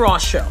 Ross 0.00 0.26
Show. 0.26 0.46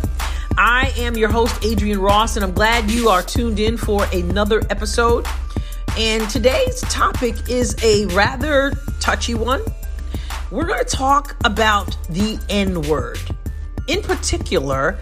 I 0.57 0.93
am 0.95 1.17
your 1.17 1.29
host, 1.29 1.65
Adrienne 1.65 1.99
Ross, 1.99 2.35
and 2.35 2.45
I'm 2.45 2.53
glad 2.53 2.91
you 2.91 3.09
are 3.09 3.23
tuned 3.23 3.59
in 3.59 3.77
for 3.77 4.05
another 4.13 4.61
episode. 4.69 5.25
And 5.97 6.29
today's 6.29 6.81
topic 6.81 7.49
is 7.49 7.75
a 7.83 8.05
rather 8.07 8.71
touchy 8.99 9.33
one. 9.33 9.61
We're 10.51 10.67
going 10.67 10.85
to 10.85 10.85
talk 10.85 11.35
about 11.45 11.97
the 12.09 12.39
N 12.47 12.83
word, 12.83 13.19
in 13.87 14.03
particular, 14.03 14.99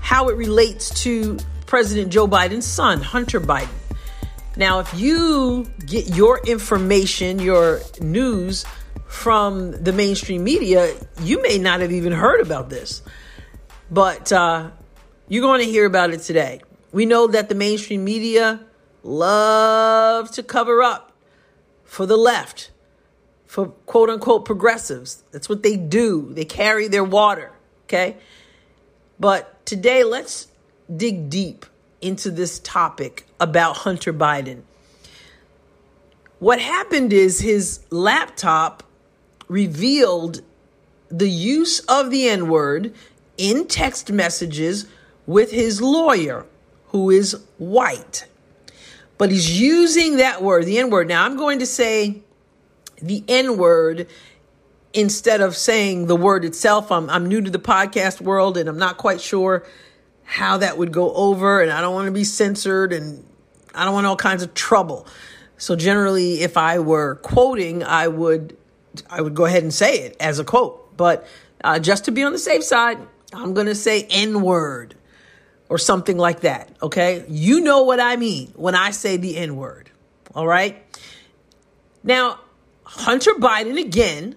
how 0.00 0.28
it 0.28 0.36
relates 0.36 1.02
to 1.04 1.38
President 1.66 2.12
Joe 2.12 2.26
Biden's 2.26 2.66
son, 2.66 3.00
Hunter 3.00 3.40
Biden. 3.40 3.68
Now, 4.56 4.80
if 4.80 4.92
you 4.94 5.70
get 5.86 6.16
your 6.16 6.40
information, 6.46 7.38
your 7.38 7.80
news 8.00 8.64
from 9.06 9.70
the 9.70 9.92
mainstream 9.92 10.42
media, 10.42 10.92
you 11.22 11.40
may 11.42 11.58
not 11.58 11.80
have 11.80 11.92
even 11.92 12.12
heard 12.12 12.40
about 12.40 12.70
this. 12.70 13.00
But 13.94 14.32
uh, 14.32 14.70
you're 15.28 15.40
going 15.40 15.60
to 15.60 15.70
hear 15.70 15.86
about 15.86 16.10
it 16.10 16.22
today. 16.22 16.60
We 16.90 17.06
know 17.06 17.28
that 17.28 17.48
the 17.48 17.54
mainstream 17.54 18.02
media 18.02 18.58
love 19.04 20.32
to 20.32 20.42
cover 20.42 20.82
up 20.82 21.12
for 21.84 22.04
the 22.04 22.16
left, 22.16 22.72
for 23.46 23.68
quote 23.86 24.10
unquote 24.10 24.44
progressives. 24.44 25.22
That's 25.30 25.48
what 25.48 25.62
they 25.62 25.76
do. 25.76 26.28
They 26.32 26.44
carry 26.44 26.88
their 26.88 27.04
water, 27.04 27.52
okay? 27.84 28.16
But 29.20 29.64
today, 29.64 30.02
let's 30.02 30.48
dig 30.94 31.30
deep 31.30 31.64
into 32.00 32.32
this 32.32 32.58
topic 32.58 33.26
about 33.38 33.76
Hunter 33.76 34.12
Biden. 34.12 34.62
What 36.40 36.60
happened 36.60 37.12
is 37.12 37.38
his 37.38 37.78
laptop 37.90 38.82
revealed 39.46 40.40
the 41.08 41.30
use 41.30 41.78
of 41.80 42.10
the 42.10 42.28
N 42.28 42.48
word 42.48 42.92
in 43.36 43.66
text 43.66 44.10
messages 44.10 44.86
with 45.26 45.50
his 45.50 45.80
lawyer, 45.80 46.46
who 46.88 47.10
is 47.10 47.40
white. 47.58 48.26
But 49.16 49.30
he's 49.30 49.60
using 49.60 50.16
that 50.18 50.42
word, 50.42 50.66
the 50.66 50.78
N 50.78 50.90
word. 50.90 51.08
Now, 51.08 51.24
I'm 51.24 51.36
going 51.36 51.60
to 51.60 51.66
say 51.66 52.22
the 53.00 53.24
N 53.28 53.56
word 53.56 54.06
instead 54.92 55.40
of 55.40 55.56
saying 55.56 56.06
the 56.06 56.16
word 56.16 56.44
itself. 56.44 56.90
I'm, 56.92 57.10
I'm 57.10 57.26
new 57.26 57.40
to 57.40 57.50
the 57.50 57.58
podcast 57.58 58.20
world 58.20 58.56
and 58.56 58.68
I'm 58.68 58.78
not 58.78 58.96
quite 58.96 59.20
sure 59.20 59.66
how 60.24 60.56
that 60.58 60.78
would 60.78 60.90
go 60.90 61.12
over, 61.12 61.60
and 61.60 61.70
I 61.70 61.82
don't 61.82 61.92
want 61.92 62.06
to 62.06 62.12
be 62.12 62.24
censored 62.24 62.94
and 62.94 63.24
I 63.74 63.84
don't 63.84 63.92
want 63.92 64.06
all 64.06 64.16
kinds 64.16 64.42
of 64.42 64.54
trouble. 64.54 65.06
So 65.58 65.76
generally, 65.76 66.40
if 66.40 66.56
I 66.56 66.78
were 66.78 67.16
quoting, 67.16 67.84
I 67.84 68.08
would 68.08 68.56
I 69.10 69.20
would 69.20 69.34
go 69.34 69.44
ahead 69.44 69.62
and 69.62 69.74
say 69.74 69.98
it 69.98 70.16
as 70.20 70.38
a 70.38 70.44
quote. 70.44 70.96
But 70.96 71.26
uh, 71.62 71.78
just 71.78 72.04
to 72.06 72.10
be 72.10 72.22
on 72.22 72.32
the 72.32 72.38
safe 72.38 72.64
side, 72.64 72.98
I'm 73.34 73.54
going 73.54 73.66
to 73.66 73.74
say 73.74 74.06
N 74.10 74.42
word 74.42 74.94
or 75.68 75.78
something 75.78 76.16
like 76.16 76.40
that. 76.40 76.70
Okay, 76.82 77.24
you 77.28 77.60
know 77.60 77.82
what 77.82 78.00
I 78.00 78.16
mean 78.16 78.52
when 78.54 78.74
I 78.74 78.90
say 78.90 79.16
the 79.16 79.36
N 79.36 79.56
word. 79.56 79.90
All 80.34 80.46
right. 80.46 80.82
Now, 82.02 82.40
Hunter 82.84 83.32
Biden 83.34 83.80
again 83.80 84.36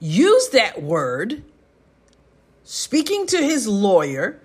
used 0.00 0.52
that 0.52 0.82
word 0.82 1.42
speaking 2.64 3.26
to 3.28 3.38
his 3.38 3.68
lawyer, 3.68 4.40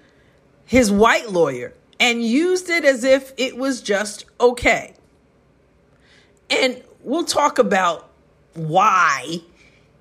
his 0.66 0.92
white 0.92 1.30
lawyer, 1.30 1.74
and 2.00 2.24
used 2.24 2.70
it 2.70 2.84
as 2.84 3.04
if 3.04 3.34
it 3.38 3.58
was 3.58 3.82
just 3.82 4.26
okay. 4.40 4.94
And 6.50 6.84
we'll 7.02 7.26
talk 7.26 7.58
about 7.58 8.12
why 8.54 9.42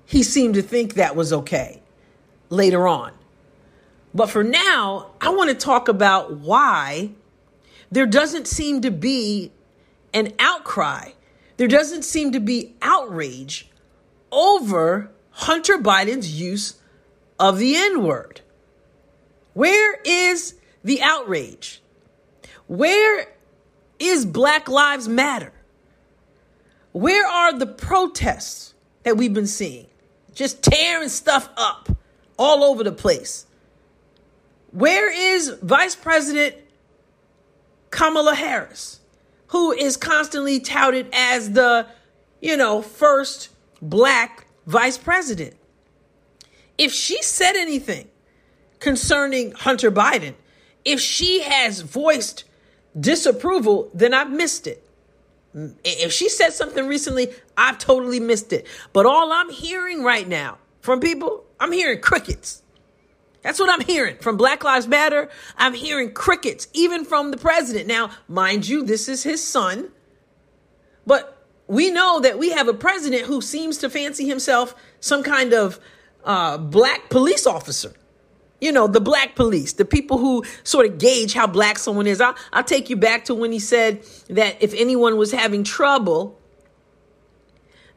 he 0.05 0.23
seemed 0.23 0.55
to 0.55 0.61
think 0.61 0.95
that 0.95 1.15
was 1.15 1.31
okay 1.31 1.80
later 2.51 2.87
on. 2.87 3.13
But 4.13 4.29
for 4.29 4.43
now, 4.43 5.11
I 5.19 5.29
want 5.29 5.49
to 5.49 5.55
talk 5.55 5.87
about 5.87 6.33
why 6.33 7.11
there 7.89 8.05
doesn't 8.05 8.45
seem 8.45 8.81
to 8.81 8.91
be 8.91 9.51
an 10.13 10.33
outcry. 10.37 11.11
There 11.57 11.67
doesn't 11.67 12.03
seem 12.03 12.33
to 12.33 12.39
be 12.39 12.75
outrage 12.81 13.69
over 14.31 15.11
Hunter 15.31 15.77
Biden's 15.77 16.39
use 16.39 16.75
of 17.39 17.57
the 17.57 17.75
N 17.75 18.03
word. 18.03 18.41
Where 19.53 19.99
is 20.05 20.55
the 20.83 21.01
outrage? 21.01 21.81
Where 22.67 23.27
is 23.99 24.25
Black 24.25 24.67
Lives 24.67 25.07
Matter? 25.07 25.53
Where 26.91 27.25
are 27.25 27.57
the 27.57 27.67
protests 27.67 28.73
that 29.03 29.15
we've 29.15 29.33
been 29.33 29.47
seeing? 29.47 29.87
Just 30.33 30.61
tearing 30.63 31.09
stuff 31.09 31.49
up 31.55 31.89
all 32.37 32.63
over 32.63 32.83
the 32.83 32.91
place. 32.91 33.45
Where 34.71 35.11
is 35.11 35.49
Vice 35.61 35.95
President 35.95 36.55
Kamala 37.89 38.35
Harris, 38.35 39.01
who 39.47 39.71
is 39.71 39.97
constantly 39.97 40.59
touted 40.59 41.07
as 41.13 41.51
the, 41.51 41.87
you 42.41 42.55
know, 42.55 42.81
first 42.81 43.49
black 43.81 44.47
vice 44.65 44.97
president? 44.97 45.55
If 46.77 46.93
she 46.93 47.21
said 47.21 47.55
anything 47.55 48.07
concerning 48.79 49.51
Hunter 49.51 49.91
Biden, 49.91 50.35
if 50.85 50.99
she 50.99 51.41
has 51.41 51.81
voiced 51.81 52.45
disapproval, 52.99 53.89
then 53.93 54.13
I've 54.13 54.31
missed 54.31 54.67
it. 54.67 54.87
If 55.83 56.13
she 56.13 56.29
said 56.29 56.51
something 56.51 56.87
recently, 56.87 57.33
I've 57.57 57.77
totally 57.77 58.19
missed 58.19 58.53
it. 58.53 58.65
But 58.93 59.05
all 59.05 59.33
I'm 59.33 59.49
hearing 59.49 60.01
right 60.01 60.27
now 60.27 60.57
from 60.81 60.99
people, 60.99 61.45
I'm 61.59 61.71
hearing 61.71 62.01
crickets. 62.01 62.61
That's 63.43 63.59
what 63.59 63.69
I'm 63.69 63.85
hearing 63.85 64.17
from 64.17 64.37
Black 64.37 64.63
Lives 64.63 64.87
Matter. 64.87 65.29
I'm 65.57 65.73
hearing 65.73 66.13
crickets, 66.13 66.67
even 66.73 67.05
from 67.05 67.31
the 67.31 67.37
president. 67.37 67.87
Now, 67.87 68.11
mind 68.27 68.67
you, 68.67 68.83
this 68.83 69.07
is 69.07 69.23
his 69.23 69.43
son. 69.43 69.89
But 71.07 71.37
we 71.67 71.89
know 71.89 72.19
that 72.19 72.37
we 72.37 72.51
have 72.51 72.67
a 72.67 72.73
president 72.73 73.23
who 73.23 73.41
seems 73.41 73.79
to 73.79 73.89
fancy 73.89 74.27
himself 74.27 74.75
some 74.99 75.23
kind 75.23 75.53
of 75.53 75.79
uh, 76.23 76.57
black 76.57 77.09
police 77.09 77.47
officer. 77.47 77.93
You 78.59 78.71
know, 78.71 78.85
the 78.85 79.01
black 79.01 79.35
police, 79.35 79.73
the 79.73 79.85
people 79.85 80.19
who 80.19 80.43
sort 80.63 80.85
of 80.85 80.99
gauge 80.99 81.33
how 81.33 81.47
black 81.47 81.79
someone 81.79 82.05
is. 82.05 82.21
I'll, 82.21 82.35
I'll 82.53 82.63
take 82.63 82.91
you 82.91 82.95
back 82.95 83.25
to 83.25 83.33
when 83.33 83.51
he 83.51 83.57
said 83.57 84.03
that 84.29 84.61
if 84.61 84.75
anyone 84.75 85.17
was 85.17 85.31
having 85.31 85.63
trouble 85.63 86.39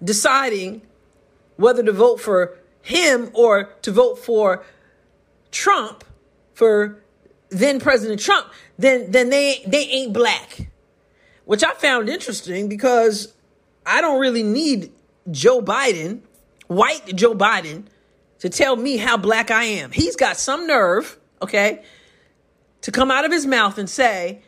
deciding 0.03 0.81
whether 1.57 1.83
to 1.83 1.93
vote 1.93 2.21
for 2.21 2.59
him 2.85 3.31
or 3.33 3.71
to 3.83 3.91
vote 3.91 4.19
for 4.19 4.65
Trump, 5.51 6.05
for 6.53 7.03
then 7.49 7.81
President 7.81 8.21
Trump, 8.21 8.47
then 8.79 9.11
then 9.11 9.31
they 9.31 9.65
they 9.67 9.87
ain't 9.87 10.13
black. 10.13 10.69
Which 11.47 11.65
I 11.65 11.73
found 11.73 12.09
interesting 12.09 12.69
because 12.69 13.35
I 13.85 14.01
don't 14.01 14.21
really 14.21 14.43
need 14.43 14.93
Joe 15.31 15.61
Biden, 15.61 16.21
white 16.69 17.07
Joe 17.17 17.35
Biden, 17.35 17.85
to 18.39 18.49
tell 18.49 18.77
me 18.77 18.99
how 18.99 19.17
black 19.17 19.51
I 19.51 19.65
am. 19.65 19.91
He's 19.91 20.17
got 20.17 20.37
some 20.37 20.67
nerve, 20.67 21.19
okay, 21.43 21.83
to 22.83 22.91
come 22.91 23.11
out 23.11 23.25
of 23.25 23.33
his 23.33 23.47
mouth 23.47 23.79
and 23.79 23.89
say, 23.89 24.43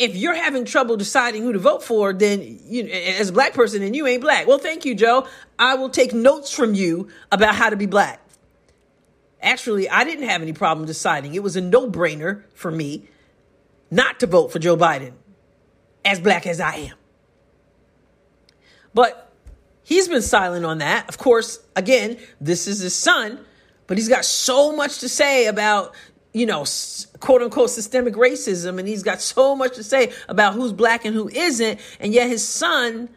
if 0.00 0.16
you're 0.16 0.34
having 0.34 0.64
trouble 0.64 0.96
deciding 0.96 1.42
who 1.42 1.52
to 1.52 1.58
vote 1.58 1.82
for, 1.82 2.12
then 2.12 2.60
you, 2.64 2.84
as 2.84 3.28
a 3.28 3.32
black 3.32 3.54
person, 3.54 3.80
then 3.80 3.94
you 3.94 4.06
ain't 4.06 4.22
black. 4.22 4.46
Well, 4.46 4.58
thank 4.58 4.84
you, 4.84 4.94
Joe. 4.94 5.28
I 5.58 5.74
will 5.74 5.90
take 5.90 6.12
notes 6.12 6.52
from 6.52 6.74
you 6.74 7.08
about 7.30 7.54
how 7.54 7.70
to 7.70 7.76
be 7.76 7.86
black. 7.86 8.20
Actually, 9.42 9.88
I 9.88 10.04
didn't 10.04 10.28
have 10.28 10.42
any 10.42 10.52
problem 10.52 10.86
deciding. 10.86 11.34
It 11.34 11.42
was 11.42 11.56
a 11.56 11.60
no 11.60 11.88
brainer 11.88 12.42
for 12.54 12.70
me 12.70 13.08
not 13.90 14.20
to 14.20 14.26
vote 14.26 14.52
for 14.52 14.58
Joe 14.58 14.76
Biden, 14.76 15.12
as 16.04 16.18
black 16.20 16.46
as 16.46 16.60
I 16.60 16.74
am. 16.76 16.96
But 18.92 19.30
He's 19.90 20.06
been 20.06 20.22
silent 20.22 20.64
on 20.64 20.78
that. 20.78 21.08
Of 21.08 21.18
course, 21.18 21.58
again, 21.74 22.16
this 22.40 22.68
is 22.68 22.78
his 22.78 22.94
son, 22.94 23.40
but 23.88 23.98
he's 23.98 24.08
got 24.08 24.24
so 24.24 24.70
much 24.70 24.98
to 24.98 25.08
say 25.08 25.46
about, 25.46 25.96
you 26.32 26.46
know, 26.46 26.64
quote 27.18 27.42
unquote 27.42 27.70
systemic 27.70 28.14
racism. 28.14 28.78
And 28.78 28.86
he's 28.86 29.02
got 29.02 29.20
so 29.20 29.56
much 29.56 29.76
to 29.76 29.84
say 29.84 30.12
about 30.28 30.54
who's 30.54 30.72
black 30.72 31.04
and 31.04 31.14
who 31.14 31.28
isn't. 31.28 31.80
And 31.98 32.12
yet 32.12 32.28
his 32.28 32.46
son 32.46 33.08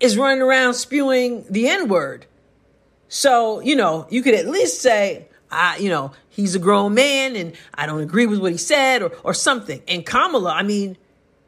is 0.00 0.16
running 0.16 0.42
around 0.42 0.74
spewing 0.74 1.44
the 1.48 1.68
N 1.68 1.88
word. 1.88 2.26
So, 3.08 3.60
you 3.60 3.76
know, 3.76 4.06
you 4.10 4.22
could 4.22 4.34
at 4.34 4.46
least 4.46 4.80
say, 4.80 5.28
I, 5.50 5.76
you 5.76 5.90
know, 5.90 6.12
he's 6.30 6.54
a 6.54 6.58
grown 6.58 6.94
man 6.94 7.36
and 7.36 7.52
I 7.74 7.86
don't 7.86 8.00
agree 8.00 8.26
with 8.26 8.40
what 8.40 8.52
he 8.52 8.58
said 8.58 9.02
or, 9.02 9.12
or 9.22 9.34
something. 9.34 9.82
And 9.86 10.04
Kamala, 10.04 10.50
I 10.50 10.62
mean, 10.62 10.96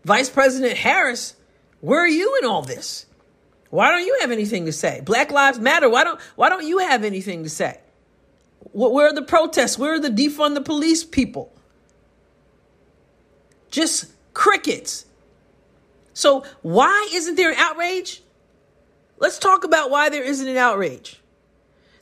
Vice 0.05 0.29
President 0.29 0.77
Harris, 0.77 1.35
where 1.81 2.01
are 2.01 2.09
you 2.09 2.39
in 2.43 2.49
all 2.49 2.63
this? 2.63 3.07
Why 3.71 3.91
don't 3.91 4.07
you 4.07 4.19
have 4.21 4.31
anything 4.31 4.67
to 4.67 4.73
say? 4.73 5.01
Black 5.05 5.33
Lives 5.33 5.59
Matter. 5.59 5.89
Why 5.89 6.05
don't 6.05 6.21
Why 6.37 6.49
don't 6.49 6.65
you 6.65 6.79
have 6.79 7.03
anything 7.03 7.43
to 7.43 7.51
say? 7.51 7.81
Where 8.75 9.07
are 9.07 9.15
the 9.15 9.23
protests? 9.23 9.79
Where 9.79 9.95
are 9.95 10.01
the 10.01 10.11
defund 10.11 10.55
the 10.55 10.61
police 10.61 11.05
people? 11.05 11.53
Just 13.71 14.13
crickets. 14.35 15.07
So 16.13 16.45
why 16.63 17.09
isn't 17.13 17.37
there 17.37 17.51
an 17.51 17.57
outrage? 17.57 18.21
Let's 19.19 19.39
talk 19.39 19.63
about 19.63 19.91
why 19.91 20.09
there 20.09 20.25
isn't 20.25 20.47
an 20.47 20.57
outrage. 20.57 21.21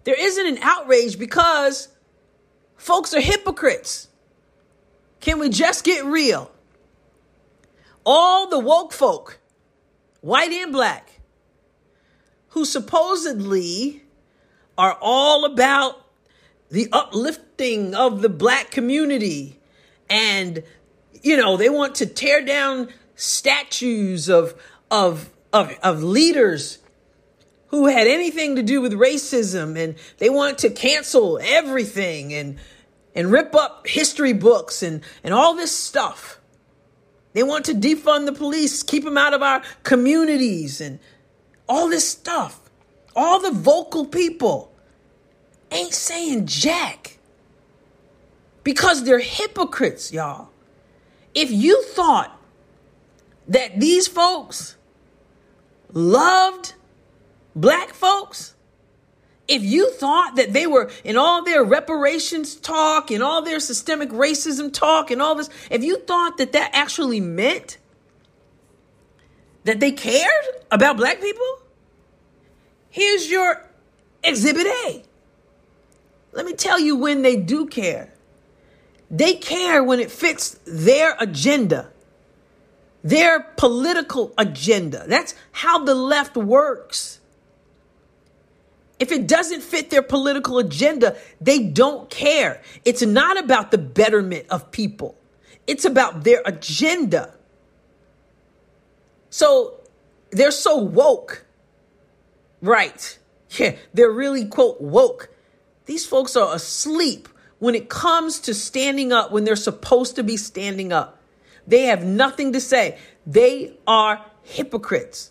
There 0.05 0.19
isn't 0.19 0.47
an 0.47 0.59
outrage 0.63 1.19
because 1.19 1.89
folks 2.77 3.13
are 3.13 3.21
hypocrites. 3.21 4.09
Can 5.21 5.39
we 5.39 5.51
just 5.51 5.85
get 5.85 6.07
real? 6.07 6.51
All 8.05 8.49
the 8.49 8.59
woke 8.59 8.93
folk, 8.95 9.39
white 10.23 10.51
and 10.51 10.73
black, 10.73 11.21
who 12.49 12.65
supposedly 12.65 14.03
are 14.79 14.97
all 15.01 15.45
about 15.45 16.03
the 16.73 16.89
uplifting 16.91 17.95
of 17.95 18.23
the 18.23 18.31
black 18.31 18.71
community. 18.71 19.61
And 20.11 20.65
you 21.23 21.37
know 21.37 21.57
they 21.57 21.69
want 21.69 21.95
to 21.97 22.07
tear 22.07 22.45
down 22.45 22.89
statues 23.15 24.29
of 24.29 24.61
of 24.91 25.31
of, 25.53 25.79
of 25.83 26.03
leaders 26.03 26.79
who 27.69 27.87
had 27.87 28.07
anything 28.07 28.57
to 28.57 28.63
do 28.63 28.81
with 28.81 28.93
racism. 28.95 29.79
And 29.79 29.95
they 30.19 30.31
want 30.31 30.59
to 30.59 30.71
cancel 30.71 31.39
everything 31.43 32.35
and 32.35 32.59
and 33.15 33.31
rip 33.31 33.55
up 33.55 33.87
history 33.87 34.33
books 34.33 34.83
and 34.83 35.03
and 35.23 35.33
all 35.33 35.55
this 35.55 35.77
stuff. 35.77 36.41
They 37.35 37.43
want 37.43 37.67
to 37.67 37.75
defund 37.75 38.27
the 38.27 38.33
police 38.33 38.83
keep 38.83 39.05
them 39.05 39.19
out 39.19 39.35
of 39.35 39.43
our 39.43 39.63
communities 39.83 40.81
and 40.81 41.01
all 41.69 41.89
this 41.89 42.09
stuff. 42.09 42.59
All 43.15 43.41
the 43.41 43.51
vocal 43.51 44.07
people 44.07 44.72
ain't 45.73 45.95
saying 45.95 46.47
jack 46.47 47.19
because 48.65 49.05
they're 49.05 49.19
hypocrites, 49.19 50.13
y'all. 50.13 50.49
If 51.35 51.51
you 51.51 51.83
thought 51.83 52.39
that 53.49 53.81
these 53.81 54.07
folks 54.07 54.77
loved 55.93 56.75
black 57.55 57.91
folks, 57.95 58.55
if 59.49 59.63
you 59.63 59.93
thought 59.93 60.37
that 60.37 60.53
they 60.53 60.67
were 60.67 60.91
in 61.05 61.17
all 61.17 61.43
their 61.43 61.65
reparations 61.65 62.55
talk 62.55 63.11
and 63.11 63.23
all 63.23 63.43
their 63.43 63.61
systemic 63.61 64.11
racism 64.11 64.73
talk 64.73 65.11
and 65.11 65.21
all 65.21 65.35
this, 65.35 65.51
if 65.71 65.83
you 65.83 65.99
thought 65.99 66.39
that 66.39 66.53
that 66.53 66.71
actually 66.73 67.21
meant 67.21 67.79
that 69.65 69.81
they 69.81 69.93
cared 69.93 70.45
about 70.71 70.97
black 70.97 71.21
people, 71.21 71.59
here's 72.91 73.31
your 73.31 73.65
exhibit 74.23 74.67
A. 74.67 75.03
Let 76.33 76.47
me 76.47 76.55
tell 76.55 76.81
you 76.81 76.97
when 76.97 77.23
they 77.23 77.37
do 77.37 77.67
care. 77.67 78.13
They 79.11 79.35
care 79.35 79.85
when 79.85 80.01
it 80.01 80.11
fits 80.11 80.59
their 80.65 81.15
agenda, 81.21 81.91
their 83.05 83.41
political 83.41 84.33
agenda. 84.39 85.05
That's 85.07 85.35
how 85.53 85.85
the 85.85 85.95
left 85.95 86.35
works. 86.35 87.21
If 88.99 89.13
it 89.13 89.27
doesn't 89.27 89.63
fit 89.63 89.91
their 89.91 90.03
political 90.03 90.59
agenda, 90.59 91.17
they 91.41 91.59
don't 91.59 92.09
care. 92.09 92.63
It's 92.85 93.03
not 93.03 93.39
about 93.39 93.71
the 93.71 93.79
betterment 93.79 94.47
of 94.49 94.71
people, 94.71 95.19
it's 95.67 95.85
about 95.85 96.25
their 96.25 96.41
agenda. 96.47 97.35
So 99.29 99.81
they're 100.31 100.51
so 100.51 100.77
woke. 100.79 101.45
Right. 102.61 103.19
Yeah, 103.59 103.77
they're 103.93 104.11
really, 104.11 104.47
quote, 104.47 104.81
woke. 104.81 105.29
These 105.87 106.07
folks 106.07 106.37
are 106.37 106.55
asleep 106.55 107.29
when 107.59 107.75
it 107.75 107.89
comes 107.89 108.41
to 108.41 108.55
standing 108.55 109.13
up 109.13 109.31
when 109.31 109.45
they're 109.45 109.57
supposed 109.57 110.17
to 110.17 110.23
be 110.23 110.37
standing 110.37 110.93
up. 110.93 111.21
They 111.67 111.83
have 111.83 112.05
nothing 112.05 112.53
to 112.53 112.61
say. 112.61 112.99
They 113.27 113.77
are 113.87 114.25
hypocrites. 114.43 115.31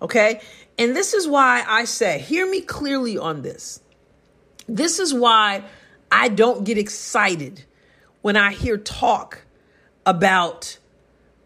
Okay? 0.00 0.40
And 0.78 0.96
this 0.96 1.12
is 1.12 1.28
why 1.28 1.64
I 1.66 1.84
say, 1.84 2.18
hear 2.18 2.48
me 2.48 2.62
clearly 2.62 3.18
on 3.18 3.42
this. 3.42 3.80
This 4.66 4.98
is 4.98 5.12
why 5.12 5.64
I 6.10 6.28
don't 6.28 6.64
get 6.64 6.78
excited 6.78 7.64
when 8.22 8.36
I 8.36 8.52
hear 8.52 8.78
talk 8.78 9.42
about 10.06 10.78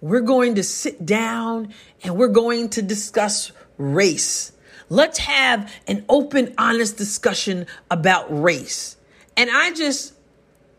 we're 0.01 0.21
going 0.21 0.57
to 0.57 0.63
sit 0.63 1.05
down 1.05 1.73
and 2.03 2.17
we're 2.17 2.29
going 2.29 2.69
to 2.71 2.83
discuss 2.83 3.53
race. 3.79 4.53
Let's 4.95 5.19
have 5.19 5.73
an 5.89 6.05
open, 6.09 6.55
honest 6.57 6.97
discussion 6.97 7.67
about 7.91 8.27
race. 8.31 8.97
And 9.37 9.51
I 9.53 9.73
just, 9.73 10.15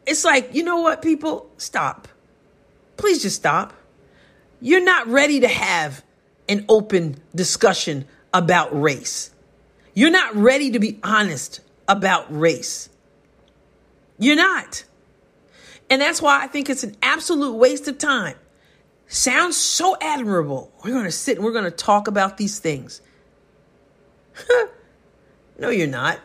it's 0.06 0.24
like, 0.24 0.56
you 0.56 0.64
know 0.64 0.80
what, 0.80 1.02
people? 1.02 1.52
Stop. 1.58 2.08
Please 2.96 3.22
just 3.22 3.36
stop. 3.36 3.74
You're 4.62 4.84
not 4.84 5.08
ready 5.08 5.42
to 5.42 5.50
have 5.50 6.02
an 6.48 6.64
open 6.70 7.18
discussion 7.36 8.06
about 8.34 8.80
race. 8.80 9.32
You're 9.94 10.12
not 10.12 10.34
ready 10.34 10.72
to 10.72 10.80
be 10.80 10.98
honest 11.04 11.60
about 11.86 12.34
race. 12.34 12.88
You're 14.18 14.38
not. 14.38 14.86
And 15.90 16.02
that's 16.02 16.22
why 16.22 16.42
I 16.42 16.48
think 16.48 16.70
it's 16.70 16.86
an 16.86 16.96
absolute 17.02 17.56
waste 17.56 17.90
of 17.90 17.98
time. 17.98 18.38
Sounds 19.08 19.58
so 19.58 19.98
admirable. 20.00 20.72
We're 20.86 20.92
going 20.92 21.04
to 21.04 21.12
sit 21.12 21.36
and 21.36 21.44
we're 21.46 21.52
going 21.52 21.66
to 21.66 21.72
talk 21.72 22.08
about 22.08 22.38
these 22.38 22.60
things. 22.60 23.02
no, 25.60 25.70
you're 25.70 25.88
not. 25.88 26.20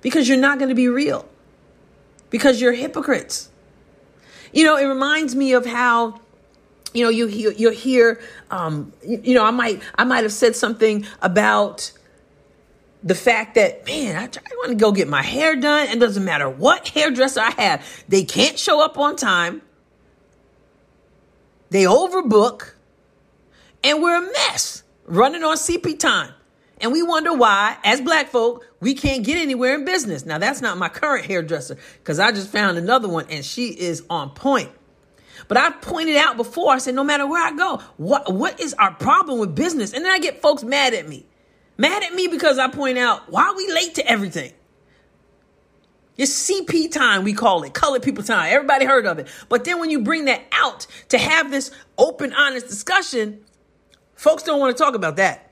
Because 0.00 0.28
you're 0.28 0.38
not 0.38 0.58
going 0.58 0.68
to 0.68 0.74
be 0.74 0.88
real 0.88 1.28
because 2.32 2.60
you're 2.60 2.72
hypocrites. 2.72 3.50
You 4.52 4.64
know, 4.64 4.76
it 4.76 4.86
reminds 4.86 5.36
me 5.36 5.52
of 5.52 5.64
how 5.64 6.20
you 6.92 7.04
know 7.04 7.10
you 7.10 7.26
you 7.28 7.70
hear 7.70 8.20
um, 8.50 8.92
you, 9.06 9.20
you, 9.22 9.34
know 9.34 9.44
I 9.44 9.50
might 9.50 9.80
I 9.94 10.04
might 10.04 10.24
have 10.24 10.32
said 10.32 10.56
something 10.56 11.06
about 11.20 11.92
the 13.02 13.14
fact 13.14 13.54
that 13.54 13.86
man 13.86 14.16
I, 14.16 14.24
I 14.24 14.54
want 14.56 14.70
to 14.70 14.74
go 14.74 14.92
get 14.92 15.08
my 15.08 15.22
hair 15.22 15.56
done 15.56 15.88
and 15.88 16.00
doesn't 16.00 16.24
matter 16.24 16.48
what 16.48 16.88
hairdresser 16.88 17.40
I 17.40 17.50
have 17.52 18.04
they 18.08 18.24
can't 18.24 18.58
show 18.58 18.84
up 18.84 18.98
on 18.98 19.16
time 19.16 19.62
they 21.70 21.84
overbook 21.84 22.74
and 23.82 24.02
we're 24.02 24.16
a 24.16 24.32
mess 24.32 24.82
running 25.06 25.42
on 25.42 25.56
CP 25.56 25.98
time 25.98 26.34
and 26.82 26.90
we 26.92 27.02
wonder 27.02 27.32
why, 27.32 27.76
as 27.84 28.00
black 28.00 28.28
folk, 28.28 28.66
we 28.80 28.94
can't 28.94 29.24
get 29.24 29.38
anywhere 29.38 29.76
in 29.76 29.84
business. 29.84 30.26
Now, 30.26 30.38
that's 30.38 30.60
not 30.60 30.76
my 30.76 30.88
current 30.88 31.24
hairdresser 31.24 31.78
because 31.98 32.18
I 32.18 32.32
just 32.32 32.48
found 32.48 32.76
another 32.76 33.08
one 33.08 33.26
and 33.30 33.44
she 33.44 33.68
is 33.68 34.02
on 34.10 34.30
point. 34.30 34.70
But 35.46 35.58
I've 35.58 35.80
pointed 35.80 36.16
out 36.16 36.36
before, 36.36 36.72
I 36.72 36.78
said, 36.78 36.94
no 36.96 37.04
matter 37.04 37.26
where 37.26 37.42
I 37.42 37.52
go, 37.56 37.78
what, 37.96 38.32
what 38.34 38.60
is 38.60 38.74
our 38.74 38.92
problem 38.94 39.38
with 39.38 39.54
business? 39.54 39.92
And 39.92 40.04
then 40.04 40.12
I 40.12 40.18
get 40.18 40.42
folks 40.42 40.64
mad 40.64 40.92
at 40.92 41.08
me. 41.08 41.24
Mad 41.78 42.02
at 42.02 42.14
me 42.14 42.26
because 42.26 42.58
I 42.58 42.68
point 42.68 42.98
out, 42.98 43.30
why 43.30 43.44
are 43.44 43.56
we 43.56 43.72
late 43.72 43.94
to 43.94 44.06
everything? 44.06 44.52
It's 46.16 46.50
CP 46.50 46.90
time, 46.90 47.22
we 47.22 47.32
call 47.32 47.62
it, 47.62 47.74
colored 47.74 48.02
people 48.02 48.24
time. 48.24 48.52
Everybody 48.52 48.84
heard 48.84 49.06
of 49.06 49.18
it. 49.18 49.28
But 49.48 49.64
then 49.64 49.78
when 49.78 49.90
you 49.90 50.02
bring 50.02 50.26
that 50.26 50.42
out 50.52 50.86
to 51.08 51.18
have 51.18 51.50
this 51.50 51.70
open, 51.96 52.32
honest 52.32 52.66
discussion, 52.66 53.44
folks 54.14 54.42
don't 54.42 54.60
want 54.60 54.76
to 54.76 54.82
talk 54.82 54.94
about 54.94 55.16
that. 55.16 55.51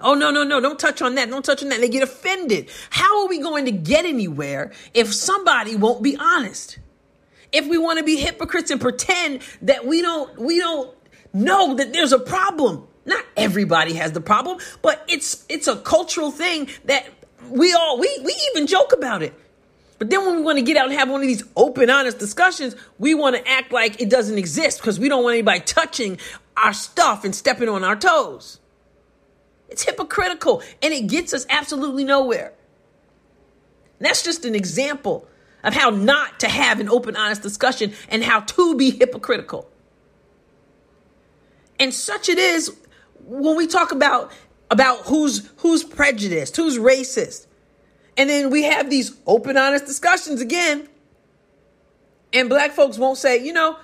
Oh, 0.00 0.14
no, 0.14 0.30
no, 0.30 0.44
no, 0.44 0.60
don't 0.60 0.78
touch 0.78 1.02
on 1.02 1.16
that. 1.16 1.28
Don't 1.28 1.44
touch 1.44 1.62
on 1.62 1.70
that. 1.70 1.80
They 1.80 1.88
get 1.88 2.02
offended. 2.02 2.70
How 2.90 3.22
are 3.22 3.28
we 3.28 3.40
going 3.40 3.64
to 3.64 3.72
get 3.72 4.04
anywhere 4.04 4.72
if 4.94 5.12
somebody 5.12 5.74
won't 5.74 6.02
be 6.02 6.16
honest? 6.16 6.78
If 7.50 7.66
we 7.66 7.78
want 7.78 7.98
to 7.98 8.04
be 8.04 8.16
hypocrites 8.16 8.70
and 8.70 8.80
pretend 8.80 9.42
that 9.62 9.86
we 9.86 10.02
don't, 10.02 10.38
we 10.38 10.58
don't 10.58 10.94
know 11.32 11.74
that 11.74 11.92
there's 11.92 12.12
a 12.12 12.18
problem. 12.18 12.86
Not 13.06 13.24
everybody 13.36 13.94
has 13.94 14.12
the 14.12 14.20
problem, 14.20 14.58
but 14.82 15.02
it's, 15.08 15.44
it's 15.48 15.66
a 15.66 15.76
cultural 15.76 16.30
thing 16.30 16.68
that 16.84 17.08
we 17.48 17.72
all, 17.72 17.98
we, 17.98 18.20
we 18.22 18.36
even 18.50 18.66
joke 18.66 18.92
about 18.92 19.22
it. 19.22 19.34
But 19.98 20.10
then 20.10 20.24
when 20.24 20.36
we 20.36 20.42
want 20.42 20.58
to 20.58 20.62
get 20.62 20.76
out 20.76 20.90
and 20.90 20.98
have 20.98 21.10
one 21.10 21.22
of 21.22 21.26
these 21.26 21.42
open, 21.56 21.90
honest 21.90 22.18
discussions, 22.18 22.76
we 22.98 23.14
want 23.14 23.34
to 23.34 23.48
act 23.48 23.72
like 23.72 24.00
it 24.00 24.08
doesn't 24.08 24.38
exist 24.38 24.78
because 24.78 25.00
we 25.00 25.08
don't 25.08 25.24
want 25.24 25.34
anybody 25.34 25.60
touching 25.60 26.18
our 26.56 26.72
stuff 26.72 27.24
and 27.24 27.34
stepping 27.34 27.68
on 27.68 27.82
our 27.82 27.96
toes. 27.96 28.60
It's 29.68 29.84
hypocritical 29.84 30.62
and 30.82 30.92
it 30.92 31.06
gets 31.08 31.34
us 31.34 31.46
absolutely 31.48 32.04
nowhere. 32.04 32.52
that's 33.98 34.22
just 34.22 34.44
an 34.44 34.54
example 34.54 35.26
of 35.64 35.74
how 35.74 35.90
not 35.90 36.40
to 36.40 36.48
have 36.48 36.80
an 36.80 36.88
open, 36.88 37.16
honest 37.16 37.42
discussion 37.42 37.92
and 38.08 38.22
how 38.22 38.40
to 38.40 38.76
be 38.76 38.90
hypocritical. 38.90 39.68
And 41.78 41.92
such 41.92 42.28
it 42.28 42.38
is 42.38 42.74
when 43.24 43.56
we 43.56 43.66
talk 43.66 43.92
about 43.92 44.32
about 44.70 45.06
who's 45.06 45.50
who's 45.58 45.84
prejudiced, 45.84 46.56
who's 46.56 46.78
racist. 46.78 47.46
And 48.16 48.28
then 48.28 48.50
we 48.50 48.64
have 48.64 48.90
these 48.90 49.16
open, 49.26 49.56
honest 49.56 49.86
discussions 49.86 50.40
again. 50.40 50.88
And 52.32 52.48
black 52.48 52.72
folks 52.72 52.98
won't 52.98 53.16
say, 53.16 53.44
you 53.44 53.52
know, 53.52 53.78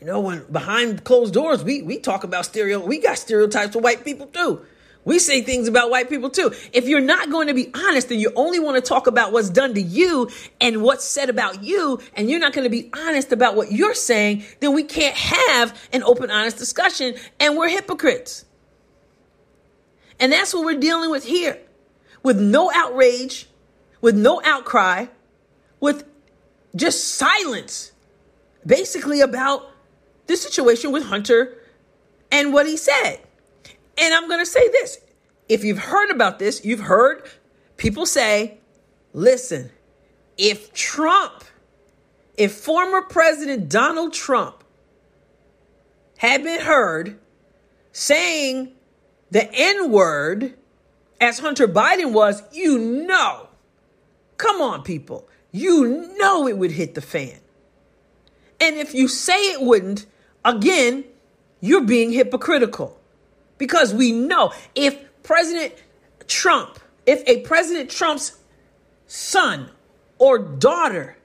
you 0.00 0.06
know, 0.06 0.20
when 0.20 0.44
behind 0.50 1.04
closed 1.04 1.34
doors, 1.34 1.62
we 1.62 1.82
we 1.82 1.98
talk 1.98 2.24
about 2.24 2.44
stereo, 2.46 2.84
we 2.84 2.98
got 2.98 3.18
stereotypes 3.18 3.76
of 3.76 3.82
white 3.82 4.04
people 4.04 4.26
too. 4.26 4.64
We 5.06 5.20
say 5.20 5.40
things 5.40 5.68
about 5.68 5.88
white 5.88 6.10
people 6.10 6.28
too. 6.28 6.52
If 6.72 6.88
you're 6.88 7.00
not 7.00 7.30
going 7.30 7.46
to 7.46 7.54
be 7.54 7.70
honest 7.72 8.10
and 8.10 8.20
you 8.20 8.32
only 8.36 8.58
want 8.58 8.74
to 8.76 8.86
talk 8.86 9.06
about 9.06 9.32
what's 9.32 9.48
done 9.48 9.72
to 9.74 9.80
you 9.80 10.28
and 10.60 10.82
what's 10.82 11.04
said 11.04 11.30
about 11.30 11.62
you, 11.62 12.00
and 12.14 12.28
you're 12.28 12.40
not 12.40 12.52
going 12.52 12.64
to 12.64 12.70
be 12.70 12.90
honest 12.92 13.32
about 13.32 13.54
what 13.54 13.70
you're 13.70 13.94
saying, 13.94 14.44
then 14.60 14.74
we 14.74 14.82
can't 14.82 15.16
have 15.16 15.80
an 15.92 16.02
open, 16.02 16.30
honest 16.30 16.58
discussion 16.58 17.14
and 17.40 17.56
we're 17.56 17.68
hypocrites. 17.68 18.44
And 20.18 20.32
that's 20.32 20.52
what 20.52 20.64
we're 20.64 20.80
dealing 20.80 21.10
with 21.10 21.24
here. 21.24 21.60
with 22.26 22.40
no 22.40 22.72
outrage, 22.74 23.46
with 24.00 24.16
no 24.16 24.42
outcry, 24.44 25.06
with 25.78 26.04
just 26.74 27.14
silence, 27.14 27.92
basically 28.66 29.20
about 29.20 29.70
the 30.26 30.36
situation 30.36 30.90
with 30.90 31.04
Hunter 31.04 31.56
and 32.32 32.52
what 32.52 32.66
he 32.66 32.76
said. 32.76 33.20
And 33.98 34.14
I'm 34.14 34.28
going 34.28 34.40
to 34.40 34.46
say 34.46 34.68
this 34.68 34.98
if 35.48 35.64
you've 35.64 35.78
heard 35.78 36.10
about 36.10 36.38
this, 36.38 36.64
you've 36.64 36.80
heard 36.80 37.22
people 37.76 38.06
say, 38.06 38.58
listen, 39.12 39.70
if 40.36 40.72
Trump, 40.72 41.44
if 42.36 42.52
former 42.52 43.02
President 43.02 43.68
Donald 43.68 44.12
Trump 44.12 44.64
had 46.18 46.42
been 46.42 46.60
heard 46.60 47.18
saying 47.92 48.72
the 49.30 49.48
N 49.52 49.90
word 49.90 50.54
as 51.20 51.38
Hunter 51.38 51.66
Biden 51.68 52.12
was, 52.12 52.42
you 52.52 52.78
know, 52.78 53.48
come 54.36 54.60
on, 54.60 54.82
people, 54.82 55.28
you 55.52 56.14
know 56.18 56.46
it 56.46 56.58
would 56.58 56.72
hit 56.72 56.94
the 56.94 57.00
fan. 57.00 57.38
And 58.60 58.76
if 58.76 58.94
you 58.94 59.08
say 59.08 59.52
it 59.52 59.62
wouldn't, 59.62 60.06
again, 60.44 61.04
you're 61.60 61.84
being 61.84 62.12
hypocritical. 62.12 62.98
Because 63.58 63.94
we 63.94 64.12
know 64.12 64.52
if 64.74 64.98
President 65.22 65.74
Trump, 66.26 66.78
if 67.06 67.22
a 67.26 67.40
President 67.40 67.90
Trump's 67.90 68.36
son 69.06 69.70
or 70.18 70.38
daughter, 70.38 71.16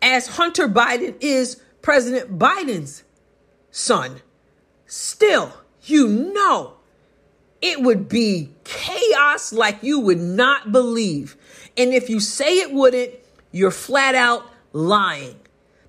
as 0.00 0.26
Hunter 0.26 0.68
Biden 0.68 1.16
is 1.20 1.60
President 1.80 2.38
Biden's 2.38 3.04
son, 3.70 4.20
still, 4.86 5.52
you 5.84 6.08
know, 6.08 6.74
it 7.60 7.80
would 7.80 8.08
be 8.08 8.50
chaos 8.64 9.52
like 9.52 9.82
you 9.82 10.00
would 10.00 10.20
not 10.20 10.72
believe. 10.72 11.36
And 11.76 11.94
if 11.94 12.10
you 12.10 12.18
say 12.18 12.58
it 12.58 12.72
wouldn't, 12.72 13.12
you're 13.52 13.70
flat 13.70 14.14
out 14.14 14.44
lying 14.72 15.38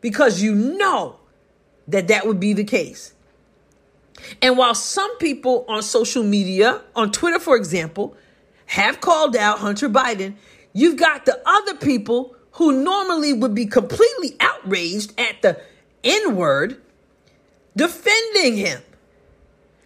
because 0.01 0.41
you 0.41 0.53
know 0.53 1.17
that 1.87 2.07
that 2.09 2.27
would 2.27 2.39
be 2.39 2.53
the 2.53 2.63
case. 2.63 3.13
And 4.41 4.57
while 4.57 4.75
some 4.75 5.17
people 5.17 5.65
on 5.67 5.83
social 5.83 6.23
media, 6.23 6.81
on 6.95 7.11
Twitter, 7.11 7.39
for 7.39 7.55
example, 7.55 8.15
have 8.67 9.01
called 9.01 9.35
out 9.35 9.59
Hunter 9.59 9.89
Biden, 9.89 10.35
you've 10.71 10.97
got 10.97 11.25
the 11.25 11.41
other 11.45 11.75
people 11.75 12.35
who 12.53 12.83
normally 12.83 13.33
would 13.33 13.55
be 13.55 13.65
completely 13.65 14.35
outraged 14.39 15.19
at 15.19 15.41
the 15.41 15.59
N 16.03 16.35
word 16.35 16.81
defending 17.75 18.57
him, 18.57 18.81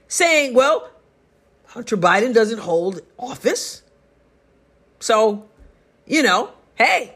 saying, 0.07 0.53
well, 0.53 0.89
Hunter 1.67 1.97
Biden 1.97 2.33
doesn't 2.33 2.59
hold 2.59 3.01
office. 3.17 3.83
So, 4.99 5.47
you 6.05 6.23
know, 6.23 6.51
hey, 6.75 7.15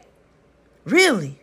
really? 0.84 1.38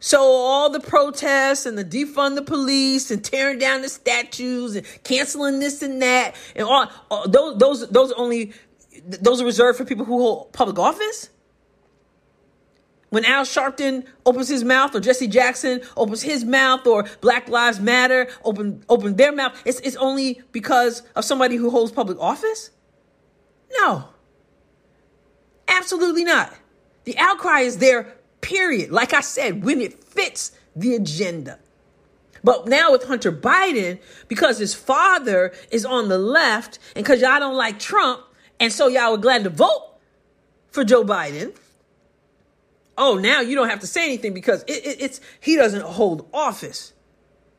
So 0.00 0.18
all 0.22 0.70
the 0.70 0.80
protests 0.80 1.66
and 1.66 1.76
the 1.76 1.84
defund 1.84 2.34
the 2.34 2.42
police 2.42 3.10
and 3.10 3.22
tearing 3.22 3.58
down 3.58 3.82
the 3.82 3.88
statues 3.90 4.74
and 4.74 4.86
canceling 5.04 5.60
this 5.60 5.82
and 5.82 6.00
that 6.00 6.34
and 6.56 6.66
all, 6.66 6.90
all 7.10 7.28
those 7.28 7.58
those 7.58 7.88
those 7.90 8.12
only 8.12 8.52
those 9.06 9.42
are 9.42 9.44
reserved 9.44 9.76
for 9.76 9.84
people 9.84 10.06
who 10.06 10.18
hold 10.18 10.52
public 10.54 10.78
office. 10.78 11.28
When 13.10 13.24
Al 13.24 13.44
Sharpton 13.44 14.06
opens 14.24 14.48
his 14.48 14.62
mouth, 14.62 14.94
or 14.94 15.00
Jesse 15.00 15.26
Jackson 15.26 15.82
opens 15.96 16.22
his 16.22 16.44
mouth, 16.44 16.86
or 16.86 17.04
Black 17.20 17.48
Lives 17.48 17.80
Matter 17.80 18.28
open 18.42 18.82
open 18.88 19.16
their 19.16 19.32
mouth, 19.32 19.60
it's 19.66 19.80
it's 19.80 19.96
only 19.96 20.40
because 20.50 21.02
of 21.14 21.26
somebody 21.26 21.56
who 21.56 21.68
holds 21.68 21.92
public 21.92 22.18
office. 22.18 22.70
No, 23.72 24.08
absolutely 25.68 26.24
not. 26.24 26.54
The 27.04 27.18
outcry 27.18 27.60
is 27.60 27.78
there 27.78 28.16
period. 28.40 28.90
Like 28.90 29.12
I 29.12 29.20
said, 29.20 29.64
when 29.64 29.80
it 29.80 30.02
fits 30.02 30.52
the 30.74 30.94
agenda. 30.94 31.58
But 32.42 32.66
now 32.66 32.92
with 32.92 33.04
Hunter 33.04 33.32
Biden, 33.32 33.98
because 34.28 34.58
his 34.58 34.74
father 34.74 35.52
is 35.70 35.84
on 35.84 36.08
the 36.08 36.18
left 36.18 36.78
and 36.96 37.04
because 37.04 37.20
y'all 37.20 37.38
don't 37.38 37.56
like 37.56 37.78
Trump, 37.78 38.22
and 38.58 38.72
so 38.72 38.88
y'all 38.88 39.12
were 39.12 39.18
glad 39.18 39.44
to 39.44 39.50
vote 39.50 39.94
for 40.70 40.84
Joe 40.84 41.04
Biden. 41.04 41.54
Oh, 42.96 43.16
now 43.16 43.40
you 43.40 43.56
don't 43.56 43.68
have 43.68 43.80
to 43.80 43.86
say 43.86 44.04
anything 44.04 44.34
because 44.34 44.62
it, 44.64 44.84
it, 44.84 45.00
it's 45.00 45.20
he 45.40 45.56
doesn't 45.56 45.82
hold 45.82 46.28
office. 46.32 46.92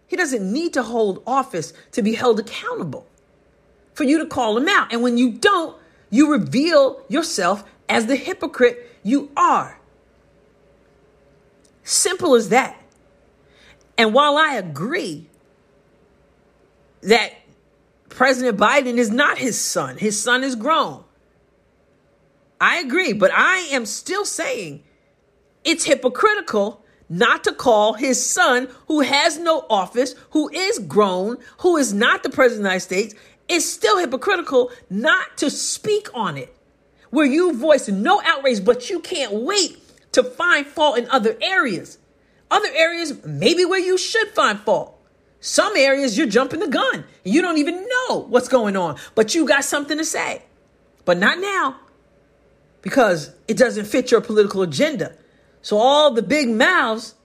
He 0.07 0.15
doesn't 0.15 0.51
need 0.51 0.73
to 0.73 0.83
hold 0.83 1.23
office 1.25 1.73
to 1.91 2.01
be 2.01 2.13
held 2.13 2.39
accountable 2.39 3.07
for 3.93 4.03
you 4.03 4.17
to 4.19 4.25
call 4.25 4.57
him 4.57 4.67
out. 4.67 4.91
And 4.91 5.01
when 5.01 5.17
you 5.17 5.31
don't, 5.31 5.75
you 6.09 6.31
reveal 6.31 7.03
yourself 7.07 7.63
as 7.87 8.07
the 8.07 8.15
hypocrite 8.15 8.99
you 9.03 9.31
are. 9.35 9.80
Simple 11.91 12.35
as 12.35 12.47
that. 12.49 12.81
And 13.97 14.13
while 14.13 14.37
I 14.37 14.53
agree 14.53 15.27
that 17.01 17.33
President 18.07 18.57
Biden 18.57 18.97
is 18.97 19.11
not 19.11 19.37
his 19.37 19.59
son, 19.59 19.97
his 19.97 20.17
son 20.17 20.41
is 20.41 20.55
grown. 20.55 21.03
I 22.61 22.77
agree, 22.77 23.11
but 23.11 23.29
I 23.33 23.67
am 23.71 23.85
still 23.85 24.23
saying 24.23 24.83
it's 25.65 25.83
hypocritical 25.83 26.81
not 27.09 27.43
to 27.43 27.51
call 27.51 27.95
his 27.95 28.25
son, 28.25 28.69
who 28.87 29.01
has 29.01 29.37
no 29.37 29.65
office, 29.69 30.15
who 30.29 30.47
is 30.47 30.79
grown, 30.79 31.35
who 31.57 31.75
is 31.75 31.93
not 31.93 32.23
the 32.23 32.29
president 32.29 32.59
of 32.59 32.63
the 32.63 32.69
United 32.69 32.85
States, 32.85 33.15
it's 33.49 33.65
still 33.65 33.97
hypocritical 33.97 34.71
not 34.89 35.35
to 35.35 35.49
speak 35.49 36.07
on 36.13 36.37
it. 36.37 36.55
Where 37.09 37.25
you 37.25 37.51
voice 37.53 37.89
no 37.89 38.21
outrage, 38.23 38.63
but 38.63 38.89
you 38.89 39.01
can't 39.01 39.33
wait 39.33 39.80
to 40.11 40.23
find 40.23 40.65
fault 40.65 40.97
in 40.97 41.09
other 41.09 41.37
areas. 41.41 41.97
Other 42.49 42.69
areas, 42.75 43.23
maybe 43.23 43.65
where 43.65 43.79
you 43.79 43.97
should 43.97 44.29
find 44.29 44.59
fault. 44.59 44.97
Some 45.39 45.75
areas 45.75 46.17
you're 46.17 46.27
jumping 46.27 46.59
the 46.59 46.67
gun. 46.67 47.05
You 47.23 47.41
don't 47.41 47.57
even 47.57 47.87
know 47.87 48.25
what's 48.29 48.47
going 48.47 48.75
on, 48.75 48.97
but 49.15 49.33
you 49.33 49.45
got 49.47 49.63
something 49.63 49.97
to 49.97 50.05
say. 50.05 50.43
But 51.05 51.17
not 51.17 51.39
now 51.39 51.77
because 52.81 53.33
it 53.47 53.57
doesn't 53.57 53.85
fit 53.85 54.11
your 54.11 54.21
political 54.21 54.61
agenda. 54.61 55.15
So 55.61 55.77
all 55.77 56.11
the 56.11 56.21
big 56.21 56.49
mouths 56.49 57.15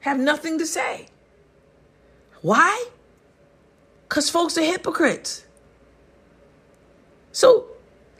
have 0.00 0.18
nothing 0.18 0.58
to 0.58 0.66
say. 0.66 1.06
Why? 2.42 2.86
Because 4.08 4.30
folks 4.30 4.56
are 4.56 4.62
hypocrites. 4.62 5.44
So 7.32 7.66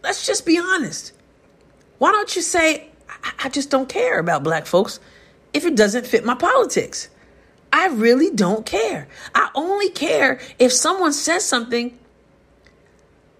let's 0.03 0.27
just 0.27 0.45
be 0.45 0.59
honest. 0.59 1.13
Why 1.99 2.13
don't 2.13 2.35
you 2.37 2.43
say, 2.43 2.89
I, 3.39 3.49
just 3.49 3.71
don't 3.71 3.89
care 3.89 4.19
about 4.19 4.43
black 4.43 4.67
folks 4.67 5.01
if 5.53 5.65
it 5.65 5.77
doesn't 5.77 6.07
fit 6.07 6.25
my 6.25 6.35
politics. 6.35 7.09
I 7.73 7.89
really 7.89 8.31
don't 8.31 8.65
care. 8.65 9.09
I 9.35 9.51
only 9.55 9.91
care 9.91 10.41
if 10.59 10.73
someone 10.73 11.13
says 11.13 11.45
something 11.45 11.99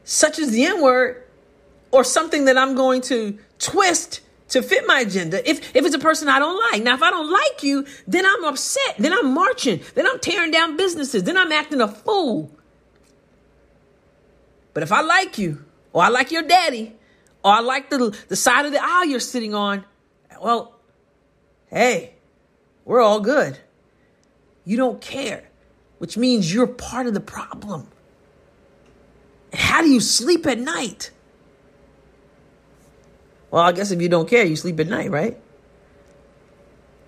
such 0.05 0.39
as 0.39 0.51
the 0.51 0.65
N 0.65 0.83
word 0.83 1.23
or 1.91 2.05
something 2.05 2.45
that 2.47 2.59
I'm 2.59 2.75
going 2.75 3.01
to 3.03 3.39
twist 3.59 4.21
to 4.49 4.63
fit 4.63 4.87
my 4.87 5.01
agenda 5.01 5.49
if, 5.49 5.75
if 5.75 5.85
it's 5.85 5.95
a 5.95 5.99
person 5.99 6.29
I 6.29 6.39
don't 6.39 6.59
like. 6.73 6.83
Now, 6.83 6.95
if 6.95 7.03
I 7.03 7.11
don't 7.11 7.31
like 7.31 7.63
you, 7.63 7.87
then 8.07 8.25
I'm 8.25 8.45
upset. 8.45 8.97
Then 8.99 9.13
I'm 9.13 9.35
marching. 9.35 9.81
Then 9.95 10.07
I'm 10.07 10.21
tearing 10.21 10.51
down 10.51 10.77
businesses. 10.77 11.25
Then 11.25 11.37
I'm 11.37 11.53
acting 11.53 11.81
a 11.81 11.89
fool. 11.89 12.51
But 14.75 14.83
if 14.83 14.93
I 14.93 15.01
like 15.01 15.39
you, 15.39 15.65
or 15.93 16.03
I 16.03 16.09
like 16.09 16.31
your 16.31 16.43
daddy, 16.43 16.93
I 17.51 17.61
like 17.61 17.91
the, 17.91 18.17
the 18.29 18.37
side 18.37 18.67
of 18.67 18.73
the 18.73 18.83
aisle 18.83 19.07
you're 19.07 19.21
sitting 19.21 19.55
on, 19.55 19.85
well, 20.41 20.75
hey, 21.69 22.15
we're 22.85 23.01
all 23.01 23.21
good. 23.21 23.59
You 24.65 24.77
don't 24.77 25.01
care, 25.01 25.45
which 25.99 26.17
means 26.17 26.53
you're 26.53 26.67
part 26.67 27.07
of 27.07 27.15
the 27.15 27.21
problem. 27.21 27.87
And 29.53 29.61
how 29.61 29.83
do 29.83 29.89
you 29.89 30.01
sleep 30.01 30.47
at 30.47 30.59
night? 30.59 31.11
Well, 33.51 33.63
I 33.63 33.73
guess 33.73 33.91
if 33.91 34.03
you 34.03 34.09
don't 34.09 34.29
care, 34.29 34.45
you 34.45 34.57
sleep 34.57 34.79
at 34.81 34.89
night, 34.89 35.11
right? 35.11 35.39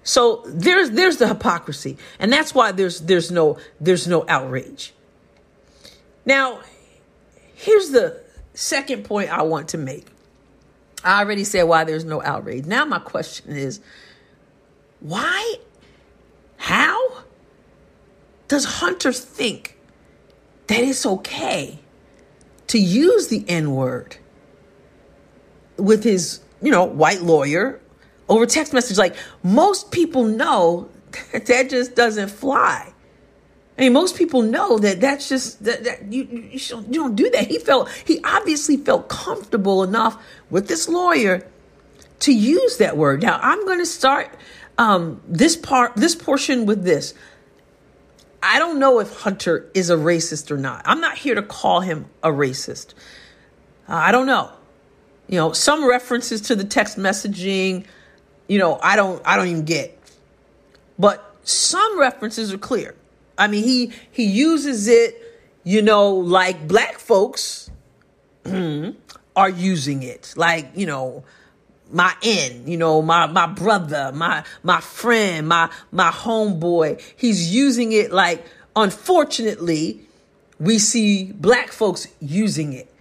So 0.04 0.42
there's 0.47 0.90
there's 0.92 1.18
the 1.18 1.28
hypocrisy, 1.28 1.99
and 2.18 2.33
that's 2.33 2.54
why 2.54 2.73
there's 2.73 3.00
there's 3.00 3.30
no 3.30 3.59
there's 3.78 4.09
no 4.09 4.25
outrage. 4.26 4.95
Now, 6.25 6.61
here's 7.54 7.90
the 7.90 8.23
second 8.54 9.04
point 9.04 9.30
I 9.30 9.42
want 9.42 9.68
to 9.68 9.78
make. 9.78 10.07
I 11.05 11.21
already 11.21 11.45
said 11.45 11.64
why 11.64 11.85
there's 11.85 12.05
no 12.05 12.23
outrage. 12.23 12.67
Now, 12.67 12.85
my 12.85 12.99
question 12.99 13.57
is 13.57 13.81
why? 15.00 15.57
How 16.57 17.23
does 18.49 18.64
Hunter 18.64 19.12
think 19.12 19.78
that 20.67 20.81
it's 20.81 21.07
okay 21.07 21.78
to 22.67 22.78
use 22.78 23.28
the 23.28 23.45
N 23.49 23.75
word 23.75 24.17
with 25.76 26.02
his, 26.02 26.40
you 26.61 26.71
know, 26.71 26.85
white 26.85 27.23
lawyer 27.23 27.81
over 28.28 28.45
text 28.45 28.73
message? 28.73 28.99
Like 28.99 29.14
most 29.43 29.93
people 29.93 30.25
know 30.25 30.88
that 31.33 31.71
just 31.71 31.95
doesn't 31.95 32.28
fly. 32.28 32.93
I 33.78 33.82
mean, 33.82 33.92
most 33.92 34.16
people 34.16 34.42
know 34.42 34.76
that 34.78 35.00
that's 35.00 35.28
just 35.28 35.62
that, 35.62 35.85
that 35.85 36.12
you 36.12 36.25
you, 36.25 36.58
you 36.58 36.94
don't 36.94 37.14
do 37.14 37.30
that. 37.30 37.47
He 37.47 37.61
felt 37.61 37.88
he 38.04 38.20
obviously 38.25 38.76
felt 38.76 39.08
comfortable 39.08 39.85
enough 39.85 40.20
with 40.50 40.66
this 40.66 40.88
lawyer 40.88 41.47
to 42.20 42.35
use 42.35 42.78
that 42.78 42.97
word. 42.97 43.23
Now 43.23 43.38
I'm 43.40 43.64
going 43.64 43.78
to 43.78 43.87
start 43.87 44.37
um, 44.78 45.20
this 45.28 45.56
part 45.56 45.94
this 45.94 46.16
portion 46.16 46.66
with 46.66 46.82
this. 46.82 47.14
I 48.42 48.58
don't 48.58 48.80
know 48.80 48.99
if 48.99 49.20
Hunter 49.20 49.70
is 49.75 49.90
a 49.90 49.97
racist 49.97 50.50
or 50.50 50.56
not. 50.56 50.82
I'm 50.85 51.00
not 51.00 51.16
here 51.16 51.37
to 51.37 51.42
call 51.42 51.80
him 51.80 52.06
a 52.23 52.30
racist. 52.30 52.94
Uh, 53.88 53.94
I 53.94 54.11
don't 54.11 54.26
know. 54.26 54.50
You 55.28 55.37
know, 55.37 55.52
some 55.52 55.88
references 55.88 56.40
to 56.42 56.56
the 56.56 56.64
text 56.64 56.99
messaging, 56.99 57.85
you 58.49 58.58
know, 58.58 58.80
I 58.82 58.97
don't 58.97 59.23
I 59.25 59.37
don't 59.37 59.47
even 59.47 59.64
get. 59.64 59.97
But 60.99 61.37
some 61.44 62.00
references 62.00 62.52
are 62.52 62.58
clear. 62.58 62.97
I 63.38 63.47
mean, 63.47 63.64
he 63.64 63.92
he 64.11 64.25
uses 64.25 64.88
it, 64.88 65.23
you 65.64 65.80
know, 65.80 66.11
like 66.11 66.66
black 66.66 66.99
folks 66.99 67.71
are 68.45 69.50
using 69.50 70.02
it. 70.02 70.35
Like, 70.37 70.71
you 70.75 70.87
know, 70.87 71.25
my 71.90 72.12
N, 72.23 72.66
you 72.66 72.76
know, 72.76 73.00
my 73.00 73.26
my 73.26 73.47
brother, 73.47 74.11
my 74.12 74.45
my 74.62 74.80
friend, 74.80 75.49
my 75.49 75.71
my 75.92 76.11
homeboy. 76.11 77.00
He's 77.16 77.54
using 77.54 77.92
it 77.92 78.12
like 78.12 78.45
unfortunately 78.76 80.00
we 80.59 80.78
see 80.78 81.33
black 81.33 81.71
folks 81.71 82.09
using 82.21 82.73
it. 82.73 82.92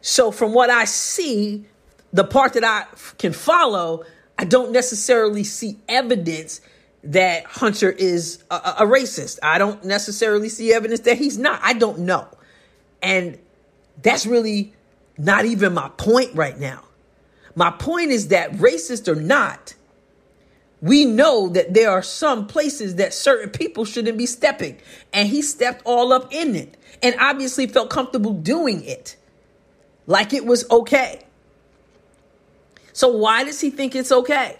So 0.00 0.30
from 0.30 0.52
what 0.52 0.70
I 0.70 0.84
see, 0.84 1.64
the 2.12 2.24
part 2.24 2.54
that 2.54 2.64
I 2.64 2.86
can 3.18 3.32
follow, 3.32 4.04
I 4.38 4.44
don't 4.44 4.72
necessarily 4.72 5.44
see 5.44 5.78
evidence 5.88 6.60
that 7.06 7.44
Hunter 7.44 7.90
is 7.90 8.42
a, 8.50 8.54
a, 8.54 8.86
racist. 8.86 9.38
I 9.42 9.58
don't 9.58 9.84
necessarily 9.84 10.48
see 10.48 10.72
evidence 10.72 11.00
that 11.00 11.18
he's 11.18 11.38
not. 11.38 11.60
I 11.62 11.72
don't 11.72 12.00
know. 12.00 12.26
And 13.02 13.38
that's 14.02 14.26
really 14.26 14.74
not 15.16 15.44
even 15.44 15.74
my 15.74 15.88
point 15.96 16.34
right 16.34 16.58
now. 16.58 16.82
My 17.54 17.70
point 17.70 18.10
is 18.10 18.28
that 18.28 18.52
racist 18.52 19.08
or 19.08 19.14
not, 19.14 19.74
we 20.82 21.04
know 21.04 21.48
that 21.48 21.72
there 21.72 21.90
are 21.90 22.02
some 22.02 22.46
places 22.46 22.96
that 22.96 23.14
certain 23.14 23.50
people 23.50 23.84
shouldn't 23.84 24.18
be 24.18 24.26
stepping. 24.26 24.78
And 25.12 25.28
he 25.28 25.42
stepped 25.42 25.82
all 25.84 26.12
up 26.12 26.32
in 26.32 26.54
it 26.56 26.76
and 27.02 27.14
obviously 27.18 27.66
felt 27.66 27.88
comfortable 27.88 28.32
doing 28.32 28.84
it 28.84 29.16
like 30.06 30.32
it 30.32 30.44
was 30.44 30.68
okay. 30.70 31.22
So, 32.92 33.08
why 33.08 33.44
does 33.44 33.60
he 33.60 33.70
think 33.70 33.94
it's 33.94 34.12
okay 34.12 34.58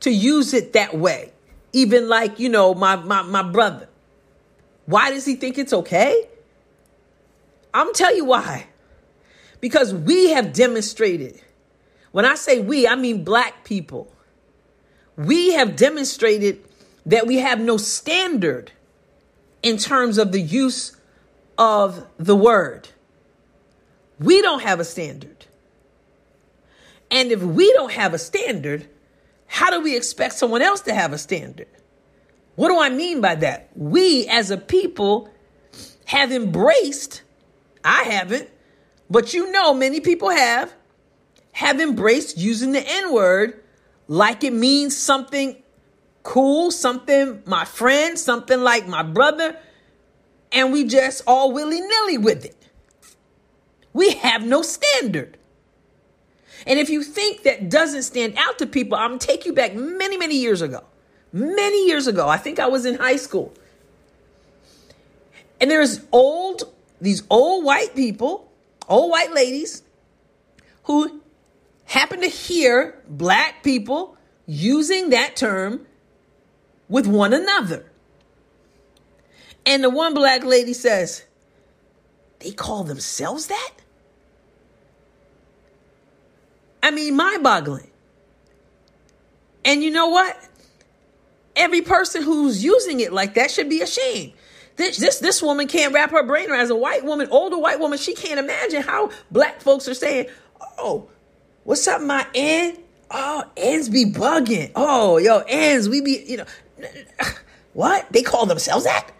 to 0.00 0.10
use 0.10 0.54
it 0.54 0.72
that 0.72 0.96
way? 0.96 1.32
Even 1.72 2.08
like, 2.08 2.38
you 2.38 2.48
know, 2.48 2.74
my, 2.74 2.96
my, 2.96 3.22
my 3.22 3.42
brother. 3.42 3.88
Why 4.86 5.10
does 5.10 5.24
he 5.24 5.34
think 5.34 5.58
it's 5.58 5.72
okay? 5.72 6.28
I'm 7.74 7.92
tell 7.92 8.14
you 8.14 8.24
why. 8.24 8.66
Because 9.60 9.92
we 9.92 10.30
have 10.30 10.52
demonstrated, 10.52 11.40
when 12.12 12.24
I 12.24 12.36
say 12.36 12.60
we, 12.60 12.86
I 12.86 12.94
mean 12.94 13.24
black 13.24 13.64
people. 13.64 14.12
We 15.16 15.52
have 15.54 15.76
demonstrated 15.76 16.64
that 17.06 17.26
we 17.26 17.38
have 17.38 17.60
no 17.60 17.76
standard 17.76 18.72
in 19.62 19.76
terms 19.76 20.18
of 20.18 20.32
the 20.32 20.40
use 20.40 20.96
of 21.56 22.06
the 22.18 22.36
word. 22.36 22.88
We 24.20 24.40
don't 24.42 24.62
have 24.62 24.80
a 24.80 24.84
standard. 24.84 25.46
And 27.10 27.32
if 27.32 27.42
we 27.42 27.72
don't 27.72 27.92
have 27.92 28.14
a 28.14 28.18
standard, 28.18 28.88
how 29.48 29.70
do 29.70 29.80
we 29.80 29.96
expect 29.96 30.34
someone 30.34 30.62
else 30.62 30.82
to 30.82 30.94
have 30.94 31.12
a 31.12 31.18
standard? 31.18 31.66
What 32.54 32.68
do 32.68 32.80
I 32.80 32.90
mean 32.90 33.20
by 33.20 33.34
that? 33.36 33.70
We 33.74 34.28
as 34.28 34.50
a 34.50 34.56
people 34.56 35.28
have 36.04 36.30
embraced, 36.30 37.22
I 37.84 38.04
haven't, 38.04 38.48
but 39.10 39.34
you 39.34 39.50
know 39.50 39.74
many 39.74 40.00
people 40.00 40.30
have, 40.30 40.72
have 41.52 41.80
embraced 41.80 42.38
using 42.38 42.72
the 42.72 42.84
N 42.86 43.12
word 43.12 43.62
like 44.06 44.44
it 44.44 44.52
means 44.52 44.96
something 44.96 45.62
cool, 46.22 46.70
something 46.70 47.42
my 47.46 47.64
friend, 47.64 48.18
something 48.18 48.60
like 48.60 48.86
my 48.86 49.02
brother, 49.02 49.58
and 50.52 50.72
we 50.72 50.84
just 50.84 51.22
all 51.26 51.52
willy 51.52 51.80
nilly 51.80 52.18
with 52.18 52.44
it. 52.44 52.56
We 53.94 54.10
have 54.12 54.46
no 54.46 54.60
standard. 54.62 55.37
And 56.66 56.78
if 56.78 56.90
you 56.90 57.02
think 57.02 57.42
that 57.44 57.68
doesn't 57.68 58.02
stand 58.02 58.34
out 58.36 58.58
to 58.58 58.66
people, 58.66 58.98
I'm 58.98 59.10
gonna 59.10 59.18
take 59.18 59.46
you 59.46 59.52
back 59.52 59.74
many, 59.74 60.16
many 60.16 60.36
years 60.36 60.62
ago. 60.62 60.84
Many 61.32 61.86
years 61.86 62.06
ago, 62.06 62.28
I 62.28 62.38
think 62.38 62.58
I 62.58 62.68
was 62.68 62.86
in 62.86 62.96
high 62.96 63.16
school. 63.16 63.52
And 65.60 65.70
there's 65.70 66.00
old, 66.12 66.62
these 67.00 67.22
old 67.28 67.64
white 67.64 67.94
people, 67.94 68.50
old 68.88 69.10
white 69.10 69.32
ladies, 69.32 69.82
who 70.84 71.20
happen 71.84 72.20
to 72.20 72.28
hear 72.28 73.00
black 73.08 73.62
people 73.62 74.16
using 74.46 75.10
that 75.10 75.36
term 75.36 75.86
with 76.88 77.06
one 77.06 77.34
another. 77.34 77.90
And 79.66 79.84
the 79.84 79.90
one 79.90 80.14
black 80.14 80.44
lady 80.44 80.72
says, 80.72 81.24
They 82.38 82.52
call 82.52 82.84
themselves 82.84 83.48
that? 83.48 83.72
I 86.82 86.90
mean, 86.90 87.16
mind 87.16 87.42
boggling. 87.42 87.90
And 89.64 89.82
you 89.82 89.90
know 89.90 90.08
what? 90.08 90.36
Every 91.56 91.82
person 91.82 92.22
who's 92.22 92.62
using 92.62 93.00
it 93.00 93.12
like 93.12 93.34
that 93.34 93.50
should 93.50 93.68
be 93.68 93.82
ashamed. 93.82 94.32
This, 94.76 94.96
this, 94.96 95.18
this 95.18 95.42
woman 95.42 95.66
can't 95.66 95.92
wrap 95.92 96.12
her 96.12 96.22
brain 96.22 96.50
around. 96.50 96.60
As 96.60 96.70
a 96.70 96.76
white 96.76 97.04
woman, 97.04 97.28
older 97.30 97.58
white 97.58 97.80
woman, 97.80 97.98
she 97.98 98.14
can't 98.14 98.38
imagine 98.38 98.82
how 98.82 99.10
black 99.30 99.60
folks 99.60 99.88
are 99.88 99.94
saying, 99.94 100.28
oh, 100.78 101.08
what's 101.64 101.86
up, 101.88 102.00
my 102.00 102.26
N? 102.32 102.78
Oh, 103.10 103.44
ends 103.56 103.88
be 103.88 104.04
bugging. 104.04 104.70
Oh, 104.76 105.18
yo, 105.18 105.42
ends, 105.48 105.88
we 105.88 106.00
be, 106.00 106.24
you 106.26 106.36
know, 106.36 106.46
what? 107.72 108.10
They 108.12 108.22
call 108.22 108.46
themselves 108.46 108.84
that? 108.84 109.10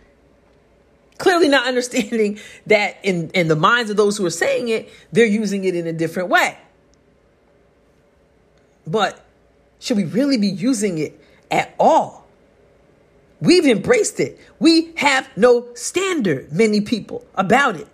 Clearly 1.19 1.49
not 1.49 1.67
understanding 1.69 2.39
that 2.67 2.99
in, 3.03 3.31
in 3.31 3.49
the 3.49 3.57
minds 3.57 3.91
of 3.91 3.97
those 3.97 4.17
who 4.17 4.25
are 4.25 4.31
saying 4.31 4.69
it, 4.69 4.89
they're 5.11 5.27
using 5.27 5.65
it 5.65 5.75
in 5.75 5.89
a 5.89 5.93
different 5.93 6.29
way. 6.29 6.57
But 8.91 9.25
should 9.79 9.97
we 9.97 10.05
really 10.05 10.39
be 10.39 10.49
using 10.49 10.99
it 10.99 11.21
at 11.51 11.75
all? 11.79 12.27
We've 13.41 13.67
embraced 13.67 14.19
it. 14.19 14.39
We 14.59 14.93
have 14.97 15.29
no 15.37 15.73
standard, 15.75 16.53
many 16.53 16.81
people, 16.81 17.25
about 17.35 17.77
it. 17.77 17.87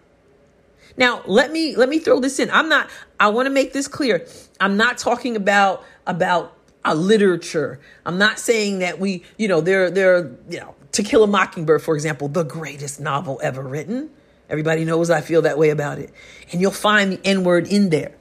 Now, 0.96 1.22
let 1.26 1.50
me 1.52 1.76
let 1.76 1.88
me 1.88 1.98
throw 1.98 2.20
this 2.20 2.38
in. 2.38 2.50
I'm 2.50 2.68
not 2.68 2.88
I 3.18 3.28
want 3.28 3.46
to 3.46 3.50
make 3.50 3.72
this 3.72 3.88
clear. 3.88 4.26
I'm 4.60 4.76
not 4.76 4.96
talking 4.96 5.36
about 5.36 5.84
about 6.06 6.56
a 6.84 6.94
literature. 6.94 7.80
I'm 8.06 8.18
not 8.18 8.38
saying 8.38 8.78
that 8.78 9.00
we, 9.00 9.24
you 9.36 9.48
know, 9.48 9.60
there 9.60 9.90
there 9.90 10.30
you 10.48 10.60
know, 10.60 10.74
To 10.92 11.02
Kill 11.02 11.24
a 11.24 11.26
Mockingbird, 11.26 11.82
for 11.82 11.94
example, 11.94 12.28
the 12.28 12.44
greatest 12.44 13.00
novel 13.00 13.40
ever 13.42 13.62
written. 13.62 14.10
Everybody 14.48 14.84
knows 14.84 15.10
I 15.10 15.20
feel 15.20 15.42
that 15.42 15.58
way 15.58 15.70
about 15.70 15.98
it. 15.98 16.12
And 16.52 16.60
you'll 16.60 16.70
find 16.70 17.12
the 17.12 17.20
N 17.24 17.44
word 17.44 17.66
in 17.66 17.90
there. 17.90 18.14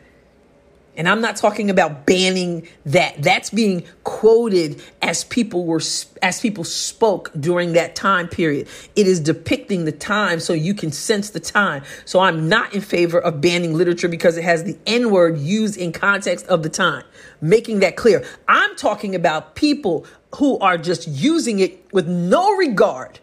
And 0.96 1.10
I'm 1.10 1.22
not 1.22 1.38
talking 1.38 1.72
about 1.72 2.06
banning 2.06 2.68
that. 2.86 3.22
That's 3.22 3.50
being 3.50 3.84
quoted 4.04 4.82
as 5.02 5.24
people 5.24 5.66
were 5.66 5.82
as 6.22 6.40
people 6.40 6.64
spoke 6.64 7.32
during 7.40 7.74
that 7.74 7.96
time 7.96 8.28
period. 8.28 8.68
It 8.96 9.08
is 9.08 9.20
depicting 9.20 9.86
the 9.86 9.92
time 9.92 10.40
so 10.40 10.54
you 10.54 10.76
can 10.76 10.92
sense 10.92 11.32
the 11.32 11.40
time. 11.40 11.84
So 12.06 12.20
I'm 12.20 12.48
not 12.48 12.74
in 12.76 12.82
favor 12.82 13.20
of 13.20 13.42
banning 13.42 13.74
literature 13.74 14.08
because 14.08 14.38
it 14.38 14.44
has 14.44 14.64
the 14.64 14.78
N-word 14.86 15.40
used 15.40 15.78
in 15.78 15.94
context 15.94 16.46
of 16.46 16.62
the 16.62 16.70
time. 16.70 17.04
Making 17.42 17.80
that 17.80 17.96
clear. 17.96 18.24
I'm 18.48 18.76
talking 18.76 19.16
about 19.16 19.56
people 19.56 20.06
who 20.36 20.60
are 20.60 20.78
just 20.78 21.08
using 21.08 21.60
it 21.60 21.92
with 21.92 22.08
no 22.08 22.56
regard 22.56 23.20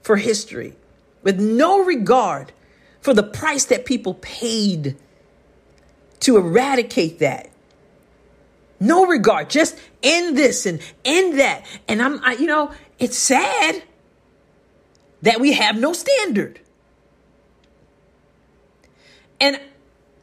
for 0.00 0.16
history, 0.16 0.74
with 1.22 1.38
no 1.38 1.84
regard 1.84 2.52
for 3.00 3.12
the 3.12 3.22
price 3.22 3.66
that 3.66 3.84
people 3.84 4.14
paid 4.14 4.96
to 6.20 6.36
eradicate 6.36 7.18
that. 7.20 7.50
No 8.78 9.06
regard, 9.06 9.48
just 9.48 9.78
end 10.02 10.36
this 10.36 10.66
and 10.66 10.80
end 11.04 11.38
that. 11.38 11.64
And 11.88 12.02
I'm, 12.02 12.22
I, 12.22 12.34
you 12.34 12.46
know, 12.46 12.72
it's 12.98 13.16
sad 13.16 13.82
that 15.22 15.40
we 15.40 15.54
have 15.54 15.78
no 15.78 15.92
standard. 15.92 16.60
And 19.40 19.60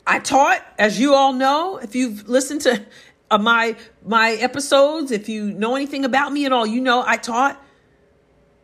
I 0.05 0.19
taught, 0.19 0.65
as 0.77 0.99
you 0.99 1.13
all 1.13 1.33
know, 1.33 1.77
if 1.77 1.95
you've 1.95 2.27
listened 2.27 2.61
to 2.61 2.85
uh, 3.31 3.37
my 3.37 3.75
my 4.05 4.31
episodes, 4.31 5.11
if 5.11 5.29
you 5.29 5.51
know 5.51 5.75
anything 5.75 6.05
about 6.05 6.31
me 6.31 6.45
at 6.45 6.51
all, 6.51 6.65
you 6.65 6.81
know 6.81 7.03
I 7.05 7.17
taught 7.17 7.61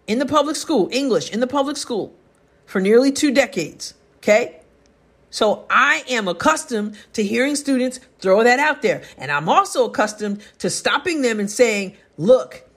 in 0.07 0.19
the 0.19 0.25
public 0.25 0.55
school, 0.55 0.89
English 0.91 1.31
in 1.31 1.39
the 1.39 1.47
public 1.47 1.77
school 1.77 2.13
for 2.65 2.81
nearly 2.81 3.11
two 3.11 3.31
decades. 3.31 3.93
Okay? 4.17 4.59
So 5.29 5.65
I 5.69 6.03
am 6.09 6.27
accustomed 6.27 6.97
to 7.13 7.23
hearing 7.23 7.55
students 7.55 7.99
throw 8.19 8.43
that 8.43 8.59
out 8.59 8.81
there. 8.81 9.03
And 9.17 9.31
I'm 9.31 9.47
also 9.47 9.85
accustomed 9.85 10.41
to 10.59 10.69
stopping 10.69 11.21
them 11.21 11.39
and 11.39 11.49
saying, 11.49 11.95
look, 12.17 12.69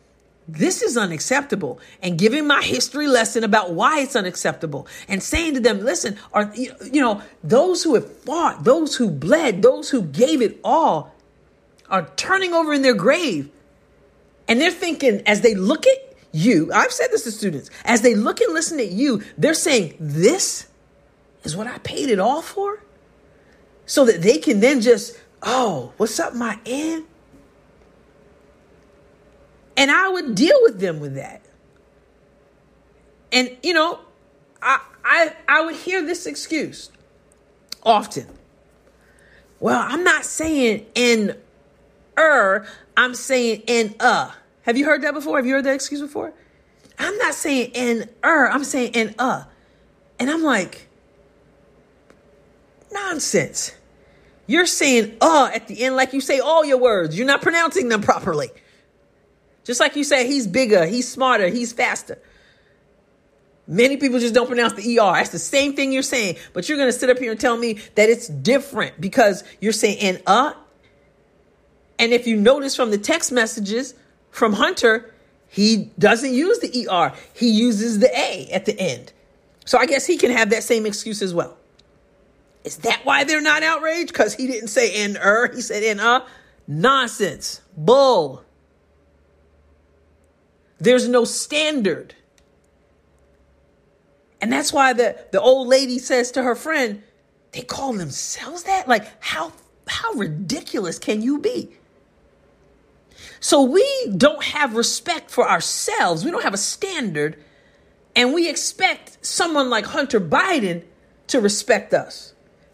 this 0.48 0.82
is 0.82 0.96
unacceptable 0.96 1.80
and 2.02 2.18
giving 2.18 2.46
my 2.46 2.62
history 2.62 3.06
lesson 3.06 3.44
about 3.44 3.72
why 3.72 4.00
it's 4.00 4.16
unacceptable 4.16 4.86
and 5.08 5.22
saying 5.22 5.54
to 5.54 5.60
them 5.60 5.80
listen 5.80 6.16
are 6.32 6.52
you 6.54 7.00
know 7.00 7.22
those 7.44 7.84
who 7.84 7.94
have 7.94 8.10
fought 8.22 8.64
those 8.64 8.96
who 8.96 9.08
bled 9.08 9.62
those 9.62 9.88
who 9.90 10.02
gave 10.02 10.42
it 10.42 10.58
all 10.64 11.14
are 11.88 12.10
turning 12.16 12.52
over 12.52 12.72
in 12.72 12.82
their 12.82 12.94
grave 12.94 13.48
and 14.48 14.60
they're 14.60 14.72
thinking 14.72 15.22
as 15.26 15.42
they 15.42 15.54
look 15.54 15.86
at 15.86 16.16
you 16.32 16.70
i've 16.74 16.92
said 16.92 17.08
this 17.12 17.22
to 17.22 17.30
students 17.30 17.70
as 17.84 18.02
they 18.02 18.16
look 18.16 18.40
and 18.40 18.52
listen 18.52 18.80
at 18.80 18.90
you 18.90 19.22
they're 19.38 19.54
saying 19.54 19.94
this 20.00 20.66
is 21.44 21.56
what 21.56 21.66
i 21.66 21.78
paid 21.78 22.08
it 22.08 22.18
all 22.18 22.42
for 22.42 22.82
so 23.86 24.04
that 24.04 24.22
they 24.22 24.38
can 24.38 24.60
then 24.60 24.80
just 24.80 25.18
oh 25.42 25.92
what's 25.96 26.18
up 26.18 26.34
my 26.34 26.58
end 26.66 27.04
and 29.76 29.90
I 29.90 30.08
would 30.08 30.34
deal 30.34 30.58
with 30.62 30.80
them 30.80 31.00
with 31.00 31.14
that. 31.14 31.42
And 33.30 33.56
you 33.62 33.72
know, 33.72 34.00
I 34.60 34.80
I 35.04 35.34
I 35.48 35.62
would 35.62 35.76
hear 35.76 36.02
this 36.04 36.26
excuse 36.26 36.90
often. 37.82 38.26
Well, 39.60 39.84
I'm 39.84 40.04
not 40.04 40.24
saying 40.24 40.86
in 40.94 41.36
er, 42.18 42.66
I'm 42.96 43.14
saying 43.14 43.62
in 43.66 43.94
uh. 44.00 44.32
Have 44.62 44.76
you 44.76 44.84
heard 44.84 45.02
that 45.02 45.14
before? 45.14 45.38
Have 45.38 45.46
you 45.46 45.54
heard 45.54 45.64
that 45.64 45.74
excuse 45.74 46.00
before? 46.00 46.32
I'm 46.98 47.16
not 47.18 47.34
saying 47.34 47.70
in 47.74 48.08
er, 48.24 48.48
I'm 48.48 48.64
saying 48.64 48.92
in 48.92 49.14
uh. 49.18 49.44
And 50.18 50.30
I'm 50.30 50.42
like, 50.42 50.88
nonsense. 52.92 53.72
You're 54.46 54.66
saying 54.66 55.16
uh 55.20 55.50
at 55.54 55.68
the 55.68 55.84
end 55.84 55.96
like 55.96 56.12
you 56.12 56.20
say 56.20 56.40
all 56.40 56.64
your 56.64 56.78
words. 56.78 57.16
You're 57.16 57.26
not 57.26 57.42
pronouncing 57.42 57.88
them 57.88 58.02
properly. 58.02 58.50
Just 59.64 59.80
like 59.80 59.94
you 59.96 60.04
say, 60.04 60.26
he's 60.26 60.46
bigger, 60.46 60.86
he's 60.86 61.08
smarter, 61.08 61.48
he's 61.48 61.72
faster. 61.72 62.18
Many 63.66 63.96
people 63.96 64.18
just 64.18 64.34
don't 64.34 64.48
pronounce 64.48 64.72
the 64.72 64.98
ER. 64.98 65.12
That's 65.14 65.30
the 65.30 65.38
same 65.38 65.74
thing 65.74 65.92
you're 65.92 66.02
saying, 66.02 66.36
but 66.52 66.68
you're 66.68 66.78
going 66.78 66.90
to 66.90 66.98
sit 66.98 67.08
up 67.10 67.18
here 67.18 67.30
and 67.30 67.40
tell 67.40 67.56
me 67.56 67.74
that 67.94 68.08
it's 68.08 68.26
different 68.26 69.00
because 69.00 69.44
you're 69.60 69.72
saying 69.72 69.98
and 70.00 70.22
uh. 70.26 70.54
And 71.98 72.12
if 72.12 72.26
you 72.26 72.36
notice 72.36 72.74
from 72.74 72.90
the 72.90 72.98
text 72.98 73.30
messages 73.30 73.94
from 74.30 74.54
Hunter, 74.54 75.14
he 75.48 75.90
doesn't 75.98 76.34
use 76.34 76.58
the 76.58 76.88
ER, 76.88 77.14
he 77.34 77.50
uses 77.50 78.00
the 78.00 78.10
A 78.18 78.48
at 78.52 78.64
the 78.64 78.78
end. 78.78 79.12
So 79.64 79.78
I 79.78 79.86
guess 79.86 80.06
he 80.06 80.16
can 80.16 80.32
have 80.32 80.50
that 80.50 80.64
same 80.64 80.84
excuse 80.84 81.22
as 81.22 81.32
well. 81.32 81.56
Is 82.64 82.78
that 82.78 83.00
why 83.04 83.24
they're 83.24 83.40
not 83.40 83.62
outraged? 83.62 84.08
Because 84.12 84.34
he 84.34 84.46
didn't 84.46 84.68
say 84.68 85.04
in 85.04 85.16
er, 85.16 85.50
he 85.52 85.60
said 85.60 85.82
in 85.82 86.00
uh. 86.00 86.26
Nonsense. 86.66 87.60
Bull. 87.76 88.44
There's 90.78 91.08
no 91.08 91.24
standard. 91.24 92.14
And 94.40 94.52
that's 94.52 94.72
why 94.72 94.92
the, 94.92 95.16
the 95.30 95.40
old 95.40 95.68
lady 95.68 95.98
says 95.98 96.32
to 96.32 96.42
her 96.42 96.54
friend, 96.54 97.02
they 97.52 97.62
call 97.62 97.92
themselves 97.92 98.64
that? 98.64 98.88
Like, 98.88 99.06
how, 99.22 99.52
how 99.86 100.12
ridiculous 100.12 100.98
can 100.98 101.22
you 101.22 101.38
be? 101.38 101.70
So 103.38 103.62
we 103.62 104.12
don't 104.16 104.42
have 104.42 104.74
respect 104.74 105.30
for 105.30 105.48
ourselves. 105.48 106.24
We 106.24 106.30
don't 106.30 106.42
have 106.42 106.54
a 106.54 106.58
standard. 106.58 107.42
And 108.16 108.32
we 108.32 108.48
expect 108.48 109.24
someone 109.24 109.70
like 109.70 109.86
Hunter 109.86 110.20
Biden 110.20 110.84
to 111.28 111.40
respect 111.40 111.94
us. 111.94 112.31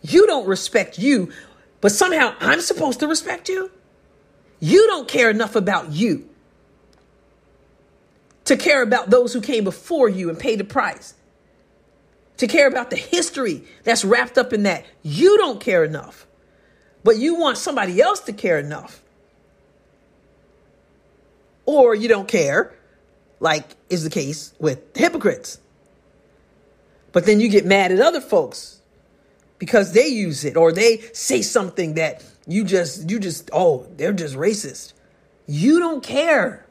You 0.09 0.27
don't 0.27 0.47
respect 0.47 0.99
you, 0.99 1.33
but 1.81 1.93
somehow 1.93 2.35
I'm 2.41 2.61
supposed 2.61 3.01
to 3.01 3.07
respect 3.07 3.49
you? 3.49 3.71
You 4.61 4.87
don't 4.87 5.07
care 5.07 5.31
enough 5.31 5.55
about 5.55 5.93
you 5.93 6.29
to 8.47 8.57
care 8.57 8.83
about 8.83 9.11
those 9.11 9.35
who 9.35 9.43
came 9.43 9.63
before 9.63 10.09
you 10.09 10.31
and 10.31 10.39
paid 10.39 10.59
the 10.59 10.65
price, 10.65 11.13
to 12.39 12.47
care 12.47 12.67
about 12.67 12.89
the 12.89 12.97
history 12.97 13.63
that's 13.85 14.07
wrapped 14.07 14.39
up 14.39 14.55
in 14.55 14.63
that. 14.63 14.87
You 15.03 15.37
don't 15.37 15.61
care 15.61 15.85
enough, 15.85 16.27
but 17.05 17.19
you 17.19 17.35
want 17.35 17.59
somebody 17.59 18.01
else 18.01 18.21
to 18.21 18.33
care 18.33 18.59
enough. 18.59 19.03
Or 21.67 21.95
you 21.95 22.09
don't 22.09 22.27
care, 22.27 22.75
like 23.39 23.77
is 23.91 24.03
the 24.03 24.11
case 24.11 24.55
with 24.59 24.97
hypocrites. 24.97 25.61
But 27.13 27.27
then 27.27 27.41
you 27.41 27.51
get 27.51 27.67
mad 27.67 27.93
at 27.93 28.01
other 28.01 28.23
folks 28.23 28.78
because 29.59 29.93
they 29.93 30.07
use 30.07 30.45
it 30.45 30.57
or 30.57 30.73
they 30.73 30.99
say 31.13 31.43
something 31.43 31.95
that 31.95 32.25
you 32.47 32.65
just, 32.65 33.11
you 33.11 33.19
just, 33.19 33.51
oh, 33.53 33.87
they're 33.97 34.13
just 34.13 34.35
racist. 34.35 34.93
You 35.47 35.79
don't 35.79 36.03
care 36.03 36.69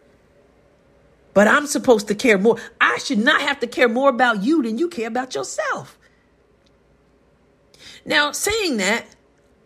but 1.37 1.47
I'm 1.47 1.67
supposed 1.67 2.07
to 2.07 2.15
care 2.15 2.39
more. 2.39 2.57
I 2.81 2.97
should 2.97 3.19
not 3.19 3.41
have 3.41 3.59
to 3.59 3.67
care 3.67 3.87
more 3.87 4.09
about 4.09 4.41
you 4.41 4.63
than 4.63 4.79
you 4.79 4.89
care 4.89 5.07
about 5.07 5.35
yourself. 5.35 5.95
Now, 8.05 8.31
saying 8.31 8.77
that, 8.77 9.05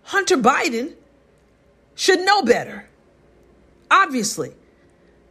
Hunter 0.04 0.36
Biden 0.36 0.96
should 1.96 2.26
know 2.26 2.42
better. 2.44 2.90
Obviously, 3.90 4.52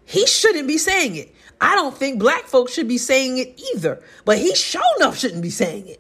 he 0.07 0.27
shouldn't 0.27 0.67
be 0.67 0.79
saying 0.79 1.17
it. 1.17 1.35
I 1.61 1.75
don't 1.75 1.95
think 1.95 2.19
black 2.19 2.45
folks 2.45 2.73
should 2.73 2.89
be 2.89 2.97
saying 2.97 3.37
it 3.37 3.61
either, 3.75 4.03
but 4.25 4.39
he 4.39 4.55
sure 4.55 4.81
enough 4.97 5.19
shouldn't 5.19 5.43
be 5.43 5.51
saying 5.51 5.89
it. 5.89 6.00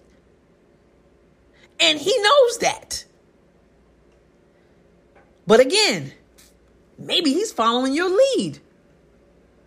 And 1.80 1.98
he 1.98 2.16
knows 2.18 2.58
that. 2.58 3.04
But 5.46 5.60
again, 5.60 6.12
maybe 6.98 7.32
he's 7.32 7.52
following 7.52 7.94
your 7.94 8.10
lead 8.10 8.60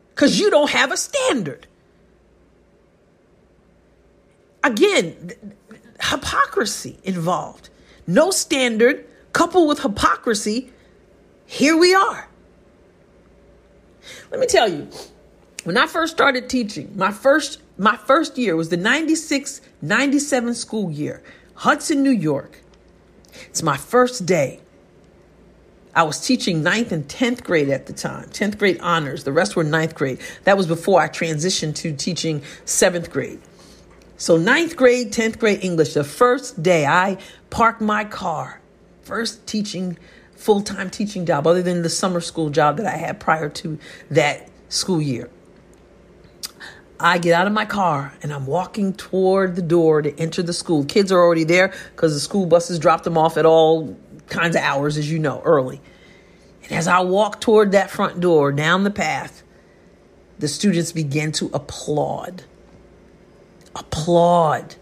because 0.09 0.39
you 0.39 0.49
don't 0.49 0.69
have 0.69 0.91
a 0.91 0.97
standard. 0.97 1.67
Again, 4.63 5.31
hypocrisy 6.01 6.99
involved. 7.03 7.69
No 8.07 8.31
standard 8.31 9.05
coupled 9.33 9.67
with 9.67 9.81
hypocrisy. 9.81 10.71
Here 11.45 11.75
we 11.75 11.93
are. 11.93 12.29
Let 14.31 14.39
me 14.39 14.47
tell 14.47 14.69
you, 14.69 14.87
when 15.63 15.77
I 15.77 15.87
first 15.87 16.13
started 16.13 16.49
teaching, 16.49 16.93
my 16.95 17.11
first 17.11 17.59
my 17.77 17.97
first 17.97 18.37
year 18.37 18.55
was 18.55 18.69
the 18.69 18.77
96 18.77 19.61
97 19.81 20.53
school 20.55 20.91
year, 20.91 21.23
Hudson, 21.55 22.03
New 22.03 22.11
York. 22.11 22.59
It's 23.45 23.63
my 23.63 23.77
first 23.77 24.25
day. 24.25 24.59
I 25.95 26.03
was 26.03 26.25
teaching 26.25 26.63
ninth 26.63 26.91
and 26.91 27.07
10th 27.07 27.43
grade 27.43 27.69
at 27.69 27.85
the 27.85 27.93
time, 27.93 28.25
10th 28.29 28.57
grade 28.57 28.79
honors. 28.81 29.23
The 29.23 29.31
rest 29.31 29.55
were 29.55 29.63
ninth 29.63 29.93
grade. 29.93 30.19
That 30.43 30.57
was 30.57 30.65
before 30.65 30.99
I 30.99 31.07
transitioned 31.07 31.75
to 31.75 31.95
teaching 31.95 32.41
seventh 32.65 33.11
grade. 33.11 33.39
So, 34.17 34.37
ninth 34.37 34.75
grade, 34.75 35.11
10th 35.11 35.37
grade 35.37 35.63
English, 35.63 35.93
the 35.93 36.03
first 36.03 36.63
day 36.63 36.85
I 36.85 37.17
parked 37.49 37.81
my 37.81 38.05
car, 38.05 38.59
first 39.03 39.45
teaching, 39.45 39.97
full 40.35 40.61
time 40.61 40.89
teaching 40.89 41.25
job, 41.25 41.45
other 41.45 41.61
than 41.61 41.83
the 41.83 41.89
summer 41.89 42.21
school 42.21 42.49
job 42.49 42.77
that 42.77 42.87
I 42.87 42.97
had 42.97 43.19
prior 43.19 43.49
to 43.49 43.77
that 44.09 44.49
school 44.69 45.01
year. 45.01 45.29
I 47.03 47.17
get 47.17 47.33
out 47.33 47.47
of 47.47 47.53
my 47.53 47.65
car 47.65 48.13
and 48.23 48.31
I'm 48.31 48.45
walking 48.45 48.93
toward 48.93 49.57
the 49.57 49.61
door 49.61 50.01
to 50.01 50.17
enter 50.17 50.41
the 50.41 50.53
school. 50.53 50.85
Kids 50.85 51.11
are 51.11 51.19
already 51.19 51.43
there 51.43 51.73
because 51.91 52.13
the 52.13 52.19
school 52.21 52.45
buses 52.45 52.79
dropped 52.79 53.03
them 53.03 53.17
off 53.17 53.35
at 53.35 53.45
all 53.45 53.97
kinds 54.27 54.55
of 54.55 54.61
hours, 54.61 54.97
as 54.97 55.11
you 55.11 55.19
know, 55.19 55.41
early. 55.43 55.81
And 56.63 56.71
as 56.71 56.87
I 56.87 57.01
walk 57.01 57.41
toward 57.41 57.73
that 57.73 57.91
front 57.91 58.21
door 58.21 58.53
down 58.53 58.85
the 58.85 58.89
path, 58.89 59.43
the 60.39 60.47
students 60.47 60.93
begin 60.93 61.33
to 61.33 61.51
applaud. 61.53 62.43
Applaud. 63.75 64.75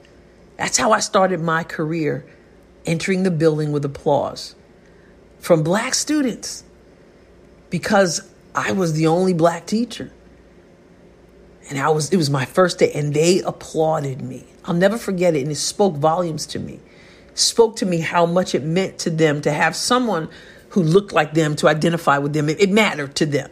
That's 0.57 0.77
how 0.77 0.91
I 0.91 0.99
started 0.99 1.39
my 1.41 1.63
career, 1.63 2.23
entering 2.85 3.23
the 3.23 3.31
building 3.31 3.71
with 3.71 3.83
applause 3.83 4.53
from 5.39 5.63
black 5.63 5.95
students 5.95 6.63
because 7.71 8.21
I 8.53 8.73
was 8.73 8.93
the 8.93 9.07
only 9.07 9.33
black 9.33 9.65
teacher. 9.65 10.11
And 11.71 11.79
I 11.79 11.89
was 11.89 12.11
it 12.11 12.17
was 12.17 12.29
my 12.29 12.45
first 12.45 12.77
day 12.77 12.91
and 12.93 13.15
they 13.15 13.39
applauded 13.39 14.21
me. 14.21 14.45
I'll 14.65 14.75
never 14.75 14.99
forget 14.99 15.35
it 15.35 15.41
and 15.41 15.51
it 15.51 15.55
spoke 15.55 15.95
volumes 15.95 16.45
to 16.47 16.59
me 16.59 16.79
spoke 17.33 17.77
to 17.77 17.85
me 17.85 17.99
how 17.99 18.25
much 18.25 18.55
it 18.55 18.63
meant 18.63 18.99
to 18.99 19.09
them 19.09 19.41
to 19.41 19.51
have 19.51 19.75
someone 19.75 20.29
who 20.69 20.83
looked 20.83 21.11
like 21.11 21.33
them 21.33 21.55
to 21.57 21.67
identify 21.67 22.17
with 22.17 22.33
them. 22.33 22.49
It, 22.49 22.61
it 22.61 22.69
mattered 22.69 23.15
to 23.15 23.25
them. 23.25 23.49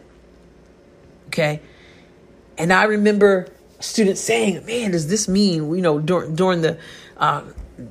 Okay. 1.28 1.60
And 2.58 2.72
I 2.72 2.84
remember 2.84 3.48
students 3.78 4.20
saying, 4.20 4.64
man, 4.66 4.90
does 4.90 5.08
this 5.08 5.28
mean, 5.28 5.74
you 5.74 5.80
know, 5.80 5.98
during, 5.98 6.34
during 6.34 6.60
the, 6.62 6.78
uh, 7.16 7.42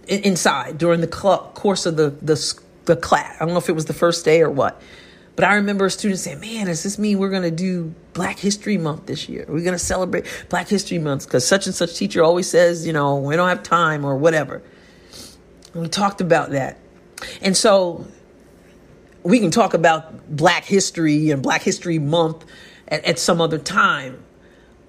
inside, 0.08 0.78
during 0.78 1.02
the 1.02 1.12
cl- 1.12 1.52
course 1.56 1.86
of 1.86 1.96
the, 1.96 2.10
the, 2.10 2.60
the 2.86 2.96
class. 2.96 3.36
I 3.39 3.46
don't 3.46 3.54
know 3.54 3.60
if 3.60 3.70
it 3.70 3.74
was 3.74 3.86
the 3.86 3.94
first 3.94 4.26
day 4.26 4.42
or 4.42 4.50
what. 4.50 4.82
But 5.36 5.46
I 5.46 5.56
remember 5.56 5.86
a 5.86 5.92
student 5.92 6.20
saying, 6.20 6.42
man, 6.42 6.65
does 6.65 6.84
this 6.84 7.00
mean 7.00 7.18
we're 7.18 7.30
going 7.30 7.44
to 7.44 7.52
do 7.52 7.94
Black 8.13 8.39
History 8.39 8.78
Month 8.78 9.06
this 9.06 9.30
year? 9.30 9.46
We're 9.48 9.63
going 9.63 9.74
to 9.74 9.80
celebrate 9.80 10.26
Black 10.50 10.68
History 10.68 11.00
Month 11.00 11.26
because 11.26 11.48
such 11.48 11.65
and 11.65 11.74
such 11.74 11.96
teacher 11.96 12.24
always 12.24 12.50
says, 12.50 12.86
you 12.86 12.94
know, 12.94 13.15
we 13.18 13.36
don't 13.36 13.48
have 13.48 13.63
time 13.63 14.04
or 14.04 14.18
whatever. 14.18 14.62
We 15.74 15.88
talked 15.88 16.20
about 16.20 16.52
that. 16.52 16.78
And 17.42 17.56
so 17.56 18.06
we 19.24 19.39
can 19.39 19.52
talk 19.52 19.74
about 19.74 20.36
Black 20.36 20.65
history 20.65 21.32
and 21.32 21.42
Black 21.42 21.62
History 21.62 22.00
Month 22.00 22.46
at, 22.88 23.06
at 23.06 23.20
some 23.20 23.39
other 23.39 23.58
time. 23.58 24.24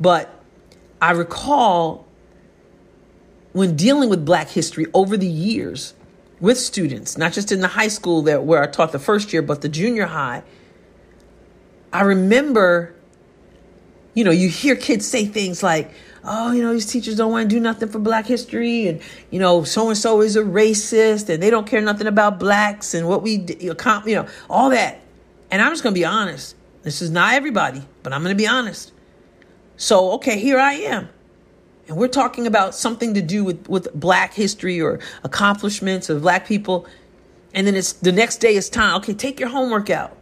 But 0.00 0.30
I 1.00 1.12
recall 1.12 2.06
when 3.52 3.76
dealing 3.76 4.08
with 4.08 4.24
black 4.24 4.48
history 4.48 4.86
over 4.94 5.16
the 5.16 5.26
years 5.26 5.94
with 6.40 6.58
students, 6.58 7.18
not 7.18 7.32
just 7.32 7.52
in 7.52 7.60
the 7.60 7.68
high 7.68 7.88
school 7.88 8.22
that 8.22 8.44
where 8.44 8.62
I 8.62 8.66
taught 8.66 8.92
the 8.92 8.98
first 8.98 9.32
year, 9.32 9.42
but 9.42 9.60
the 9.60 9.68
junior 9.68 10.06
high, 10.06 10.42
I 11.92 12.02
remember, 12.02 12.94
you 14.14 14.24
know, 14.24 14.30
you 14.30 14.48
hear 14.48 14.76
kids 14.76 15.06
say 15.06 15.26
things 15.26 15.62
like, 15.62 15.90
oh, 16.24 16.52
you 16.52 16.62
know, 16.62 16.72
these 16.72 16.86
teachers 16.86 17.16
don't 17.16 17.30
want 17.30 17.48
to 17.48 17.54
do 17.54 17.60
nothing 17.60 17.88
for 17.88 17.98
black 17.98 18.26
history. 18.26 18.88
And, 18.88 19.00
you 19.30 19.38
know, 19.38 19.64
so 19.64 19.88
and 19.88 19.98
so 19.98 20.20
is 20.20 20.36
a 20.36 20.42
racist 20.42 21.28
and 21.28 21.42
they 21.42 21.50
don't 21.50 21.66
care 21.66 21.80
nothing 21.80 22.06
about 22.06 22.38
blacks 22.38 22.94
and 22.94 23.08
what 23.08 23.22
we, 23.22 23.44
you 23.58 23.74
know, 23.74 24.26
all 24.48 24.70
that. 24.70 25.00
And 25.50 25.60
I'm 25.60 25.72
just 25.72 25.82
going 25.82 25.94
to 25.94 25.98
be 25.98 26.04
honest. 26.04 26.56
This 26.82 27.02
is 27.02 27.10
not 27.10 27.34
everybody, 27.34 27.82
but 28.02 28.12
I'm 28.12 28.22
going 28.22 28.34
to 28.34 28.40
be 28.40 28.46
honest. 28.46 28.92
So, 29.76 30.12
okay, 30.12 30.38
here 30.38 30.58
I 30.58 30.74
am. 30.74 31.08
And 31.90 31.98
we're 31.98 32.06
talking 32.06 32.46
about 32.46 32.76
something 32.76 33.14
to 33.14 33.20
do 33.20 33.42
with, 33.42 33.68
with 33.68 33.92
black 33.92 34.32
history 34.32 34.80
or 34.80 35.00
accomplishments 35.24 36.08
of 36.08 36.22
black 36.22 36.46
people. 36.46 36.86
And 37.52 37.66
then 37.66 37.74
it's 37.74 37.94
the 37.94 38.12
next 38.12 38.36
day 38.36 38.54
it's 38.54 38.68
time. 38.68 38.98
Okay, 38.98 39.12
take 39.12 39.40
your 39.40 39.48
homework 39.48 39.90
out. 39.90 40.16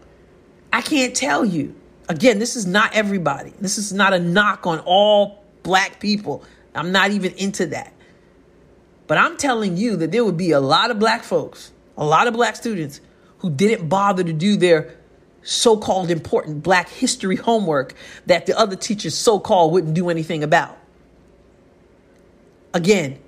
I 0.72 0.81
can't 0.81 1.14
tell 1.14 1.44
you. 1.44 1.74
Again, 2.09 2.38
this 2.38 2.57
is 2.57 2.64
not 2.64 2.94
everybody. 2.94 3.52
This 3.61 3.76
is 3.76 3.92
not 3.92 4.14
a 4.14 4.18
knock 4.18 4.66
on 4.66 4.78
all 4.87 5.44
black 5.62 6.00
people. 6.00 6.42
I'm 6.74 6.90
not 6.90 7.11
even 7.11 7.33
into 7.35 7.66
that. 7.66 7.92
But 9.07 9.18
I'm 9.18 9.37
telling 9.37 9.76
you 9.76 9.96
that 9.96 10.11
there 10.11 10.24
would 10.24 10.38
be 10.38 10.52
a 10.52 10.61
lot 10.61 10.90
of 10.90 10.98
black 10.98 11.22
folks, 11.22 11.72
a 11.98 12.04
lot 12.04 12.28
of 12.28 12.33
black 12.33 12.57
students 12.57 13.02
who 13.40 13.50
didn't 13.50 13.90
bother 13.90 14.24
to 14.24 14.33
do 14.33 14.57
their 14.57 14.96
so 15.42 15.76
called 15.76 16.11
important 16.11 16.62
black 16.62 16.88
history 16.88 17.37
homework 17.37 17.92
that 18.24 18.46
the 18.46 18.59
other 18.59 18.74
teachers 18.74 19.14
so 19.14 19.38
called 19.38 19.74
wouldn't 19.74 19.92
do 19.92 20.09
anything 20.09 20.42
about. 20.42 20.78
Again, 22.74 23.18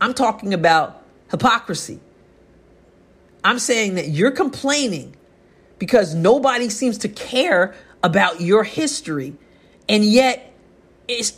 I'm 0.00 0.14
talking 0.14 0.54
about 0.54 1.02
hypocrisy. 1.30 2.00
I'm 3.44 3.58
saying 3.58 3.94
that 3.94 4.08
you're 4.08 4.30
complaining 4.30 5.16
because 5.78 6.14
nobody 6.14 6.68
seems 6.68 6.98
to 6.98 7.08
care 7.08 7.74
about 8.02 8.40
your 8.40 8.64
history, 8.64 9.34
and 9.88 10.04
yet 10.04 10.50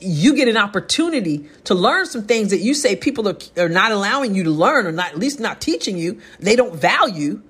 you 0.01 0.35
get 0.35 0.49
an 0.49 0.57
opportunity 0.57 1.49
to 1.65 1.75
learn 1.75 2.07
some 2.07 2.25
things 2.25 2.51
that 2.51 2.59
you 2.59 2.75
say 2.75 2.97
people 2.97 3.29
are, 3.29 3.37
are 3.57 3.69
not 3.69 3.93
allowing 3.93 4.35
you 4.35 4.45
to 4.45 4.51
learn 4.51 4.87
or 4.87 4.93
not 4.93 5.13
at 5.13 5.19
least 5.19 5.41
not 5.41 5.61
teaching 5.61 5.97
you. 5.97 6.21
They 6.41 6.57
don't 6.57 6.75
value 6.75 7.43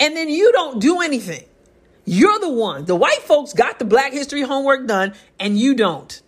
and 0.00 0.16
then 0.16 0.28
you 0.28 0.52
don't 0.52 0.80
do 0.80 1.00
anything. 1.00 1.44
You're 2.04 2.38
the 2.38 2.50
one. 2.50 2.84
The 2.84 2.94
white 2.94 3.22
folks 3.22 3.52
got 3.52 3.78
the 3.78 3.84
black 3.84 4.12
history 4.12 4.42
homework 4.42 4.86
done 4.86 5.14
and 5.40 5.58
you 5.58 5.74
don't 5.74 6.22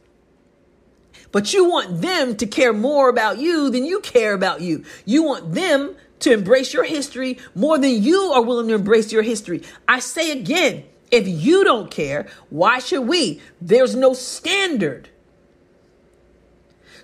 but 1.33 1.53
you 1.53 1.69
want 1.69 2.01
them 2.01 2.37
to 2.37 2.47
care 2.47 2.73
more 2.73 3.09
about 3.09 3.38
you 3.38 3.71
than 3.71 3.85
you 3.85 4.01
care 4.01 4.35
about 4.35 4.61
you 4.61 4.85
you 5.05 5.23
want 5.23 5.55
them 5.55 5.95
to 6.21 6.33
embrace 6.33 6.73
your 6.73 6.85
history 6.85 7.38
more 7.55 7.79
than 7.79 8.03
you 8.03 8.33
are 8.33 8.43
willing 8.43 8.69
to 8.69 8.75
embrace 8.75 9.12
your 9.12 9.23
history 9.23 9.62
i 9.87 9.99
say 9.99 10.33
again 10.33 10.85
if 11.11 11.27
you 11.27 11.64
don't 11.64 11.91
care, 11.91 12.27
why 12.51 12.79
should 12.79 13.07
we? 13.07 13.41
There's 13.61 13.95
no 13.95 14.12
standard. 14.12 15.09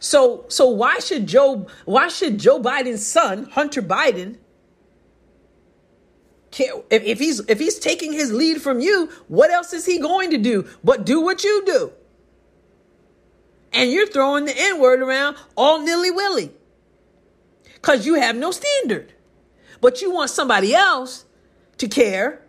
So 0.01 0.45
so 0.49 0.69
why 0.69 0.99
should 0.99 1.27
Joe 1.27 1.67
why 1.87 2.09
should 2.09 2.39
Joe 2.39 2.61
Biden's 2.61 3.07
son, 3.07 3.45
Hunter 3.53 3.81
Biden, 3.81 4.37
care 6.51 6.75
if, 6.91 7.03
if 7.05 7.19
he's 7.19 7.41
if 7.49 7.59
he's 7.59 7.79
taking 7.79 8.13
his 8.13 8.31
lead 8.31 8.61
from 8.61 8.81
you, 8.81 9.11
what 9.29 9.51
else 9.51 9.73
is 9.73 9.87
he 9.87 9.99
going 9.99 10.31
to 10.31 10.39
do 10.39 10.69
but 10.83 11.07
do 11.07 11.21
what 11.23 11.43
you 11.43 11.63
do? 11.65 11.93
And 13.75 13.91
you're 13.91 14.07
throwing 14.07 14.45
the 14.45 14.55
N-word 14.57 15.01
around 15.01 15.37
all 15.57 15.81
nilly-willy. 15.81 16.53
Because 17.75 18.07
you 18.07 18.15
have 18.15 18.37
no 18.37 18.51
standard. 18.51 19.13
But 19.81 20.01
you 20.01 20.13
want 20.13 20.31
somebody 20.31 20.75
else 20.75 21.25
to 21.79 21.89
care 21.89 22.41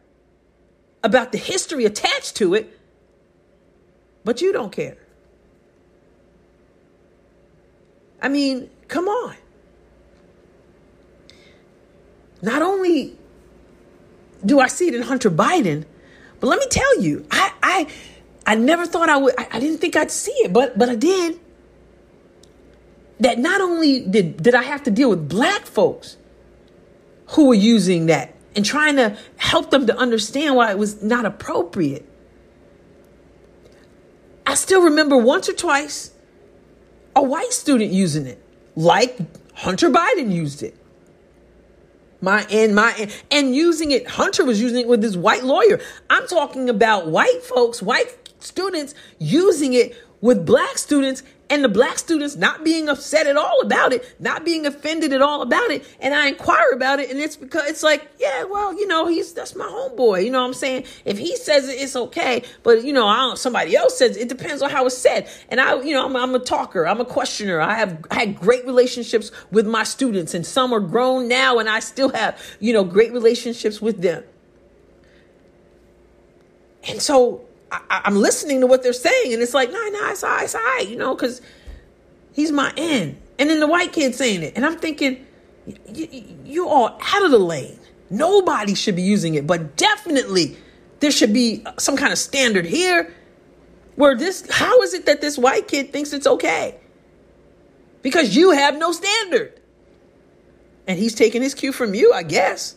about 1.04 1.32
the 1.32 1.38
history 1.38 1.86
attached 1.86 2.36
to 2.38 2.54
it, 2.54 2.80
but 4.24 4.42
you 4.42 4.54
don't 4.54 4.72
care. 4.72 4.98
I 8.22 8.30
mean, 8.30 8.70
come 8.88 9.08
on. 9.08 9.36
Not 12.42 12.62
only 12.62 13.18
do 14.46 14.60
I 14.60 14.68
see 14.68 14.88
it 14.88 14.96
in 14.96 15.04
Hunter 15.04 15.30
Biden, 15.30 15.86
but 16.40 16.48
let 16.48 16.60
me 16.60 16.68
tell 16.70 17.02
you, 17.02 17.26
I 17.30 17.52
I 17.62 17.88
I 18.46 18.56
never 18.56 18.86
thought 18.86 19.10
I 19.10 19.18
would 19.18 19.34
I, 19.38 19.48
I 19.54 19.60
didn't 19.60 19.80
think 19.80 19.96
I'd 19.96 20.12
see 20.12 20.32
it, 20.44 20.54
but 20.54 20.78
but 20.78 20.90
I 20.90 20.96
did. 20.96 21.40
That 23.20 23.40
not 23.40 23.62
only 23.62 24.02
did 24.02 24.42
did 24.42 24.54
I 24.56 24.64
have 24.64 24.84
to 24.84 24.92
deal 24.92 25.10
with 25.10 25.28
black 25.28 25.66
folks 25.66 26.18
who 27.30 27.48
were 27.48 27.56
using 27.56 28.06
that 28.08 28.36
and 28.56 28.64
trying 28.66 28.96
to 28.98 29.18
help 29.38 29.72
them 29.72 29.88
to 29.88 29.98
understand 29.98 30.56
why 30.56 30.72
it 30.72 30.78
was 30.78 31.02
not 31.02 31.26
appropriate. 31.26 32.08
I 34.46 34.56
still 34.56 34.84
remember 34.84 35.18
once 35.18 35.50
or 35.50 35.54
twice 35.54 36.12
a 37.16 37.24
white 37.24 37.52
student 37.52 37.92
using 37.92 38.28
it, 38.28 38.42
like 38.76 39.18
Hunter 39.56 39.90
Biden 39.90 40.32
used 40.32 40.62
it. 40.62 40.76
My 42.22 42.46
and 42.50 42.76
my 42.76 43.10
and 43.32 43.56
using 43.56 43.92
it, 43.92 44.08
Hunter 44.08 44.46
was 44.46 44.62
using 44.62 44.82
it 44.82 44.88
with 44.88 45.02
his 45.04 45.18
white 45.18 45.44
lawyer. 45.44 45.80
I'm 46.10 46.28
talking 46.28 46.70
about 46.70 47.08
white 47.08 47.44
folks, 47.44 47.82
white 47.82 48.25
students 48.46 48.94
using 49.20 49.74
it 49.74 49.96
with 50.22 50.46
black 50.46 50.78
students 50.78 51.24
and 51.50 51.64
the 51.64 51.70
black 51.70 52.00
students 52.00 52.36
not 52.36 52.64
being 52.64 52.90
upset 52.90 53.28
at 53.28 53.38
all 53.38 53.62
about 53.62 53.94
it, 53.94 54.16
not 54.20 54.44
being 54.44 54.66
offended 54.66 55.14
at 55.14 55.22
all 55.22 55.42
about 55.42 55.70
it. 55.70 55.86
And 56.00 56.16
I 56.16 56.28
inquire 56.28 56.72
about 56.74 57.00
it, 57.00 57.12
and 57.12 57.20
it's 57.20 57.36
because 57.36 57.70
it's 57.70 57.84
like, 57.84 58.10
yeah, 58.20 58.44
well, 58.46 58.74
you 58.74 58.88
know, 58.88 59.08
he's 59.08 59.34
that's 59.34 59.56
my 59.56 59.66
homeboy. 59.66 60.26
You 60.26 60.32
know 60.32 60.42
what 60.42 60.48
I'm 60.48 60.54
saying? 60.54 60.86
If 61.06 61.18
he 61.18 61.36
says 61.38 61.70
it, 61.70 61.74
it's 61.74 61.96
okay. 61.96 62.44
But 62.64 62.84
you 62.84 62.94
know, 62.94 63.08
I 63.08 63.18
don't, 63.18 63.38
somebody 63.38 63.76
else 63.76 63.98
says 63.98 64.18
it, 64.18 64.22
it 64.22 64.30
depends 64.30 64.62
on 64.62 64.70
how 64.70 64.86
it's 64.88 64.98
said. 64.98 65.30
And 65.50 65.62
I, 65.62 65.80
you 65.82 65.94
know, 65.94 66.06
I'm, 66.06 66.16
I'm 66.16 66.34
a 66.34 66.40
talker, 66.40 66.88
I'm 66.88 67.00
a 67.00 67.06
questioner. 67.06 67.62
I 67.62 67.76
have 67.76 68.04
I 68.10 68.16
had 68.16 68.40
great 68.40 68.66
relationships 68.66 69.32
with 69.52 69.68
my 69.68 69.84
students, 69.84 70.34
and 70.34 70.46
some 70.46 70.74
are 70.74 70.80
grown 70.80 71.28
now, 71.28 71.60
and 71.60 71.70
I 71.70 71.80
still 71.80 72.10
have, 72.10 72.42
you 72.60 72.74
know, 72.74 72.84
great 72.84 73.14
relationships 73.14 73.82
with 73.82 74.02
them. 74.02 74.24
And 76.88 77.02
so 77.02 77.45
I, 77.90 78.02
am 78.06 78.16
listening 78.16 78.62
to 78.62 78.68
what 78.68 78.84
they're 78.84 78.94
saying, 78.94 79.34
and 79.34 79.42
it's 79.42 79.54
like, 79.54 79.72
nah, 79.72 79.78
nah, 79.78 80.12
it's 80.12 80.24
all 80.24 80.32
right, 80.32 80.44
it's 80.44 80.56
all 80.56 80.62
right, 80.62 80.88
you 80.88 80.96
know, 80.96 81.16
because 81.16 81.42
he's 82.34 82.52
my 82.52 82.74
end. 82.78 83.18
And 83.38 83.50
then 83.50 83.60
the 83.60 83.68
white 83.68 83.94
kid 83.94 84.16
saying 84.16 84.44
it, 84.44 84.54
and 84.56 84.66
I'm 84.66 84.78
thinking, 84.78 85.26
you're 86.46 86.68
all 86.68 87.00
out 87.02 87.26
of 87.26 87.32
the 87.32 87.40
lane. 87.40 87.80
Nobody 88.10 88.76
should 88.76 88.96
be 88.96 89.02
using 89.02 89.36
it, 89.36 89.48
but 89.48 89.76
definitely 89.78 90.58
there 91.00 91.12
should 91.12 91.34
be 91.34 91.64
some 91.78 91.98
kind 91.98 92.12
of 92.12 92.20
standard 92.20 92.66
here 92.66 93.14
where 93.96 94.16
this, 94.16 94.48
how 94.50 94.82
is 94.82 94.94
it 94.94 95.06
that 95.06 95.22
this 95.22 95.38
white 95.38 95.68
kid 95.68 95.92
thinks 95.92 96.14
it's 96.14 96.28
okay? 96.28 96.78
Because 98.02 98.36
you 98.36 98.52
have 98.52 98.78
no 98.78 98.92
standard. 98.92 99.60
And 100.88 101.00
he's 101.00 101.16
taking 101.16 101.42
his 101.42 101.56
cue 101.56 101.72
from 101.72 101.96
you, 101.96 102.14
I 102.14 102.24
guess. 102.24 102.76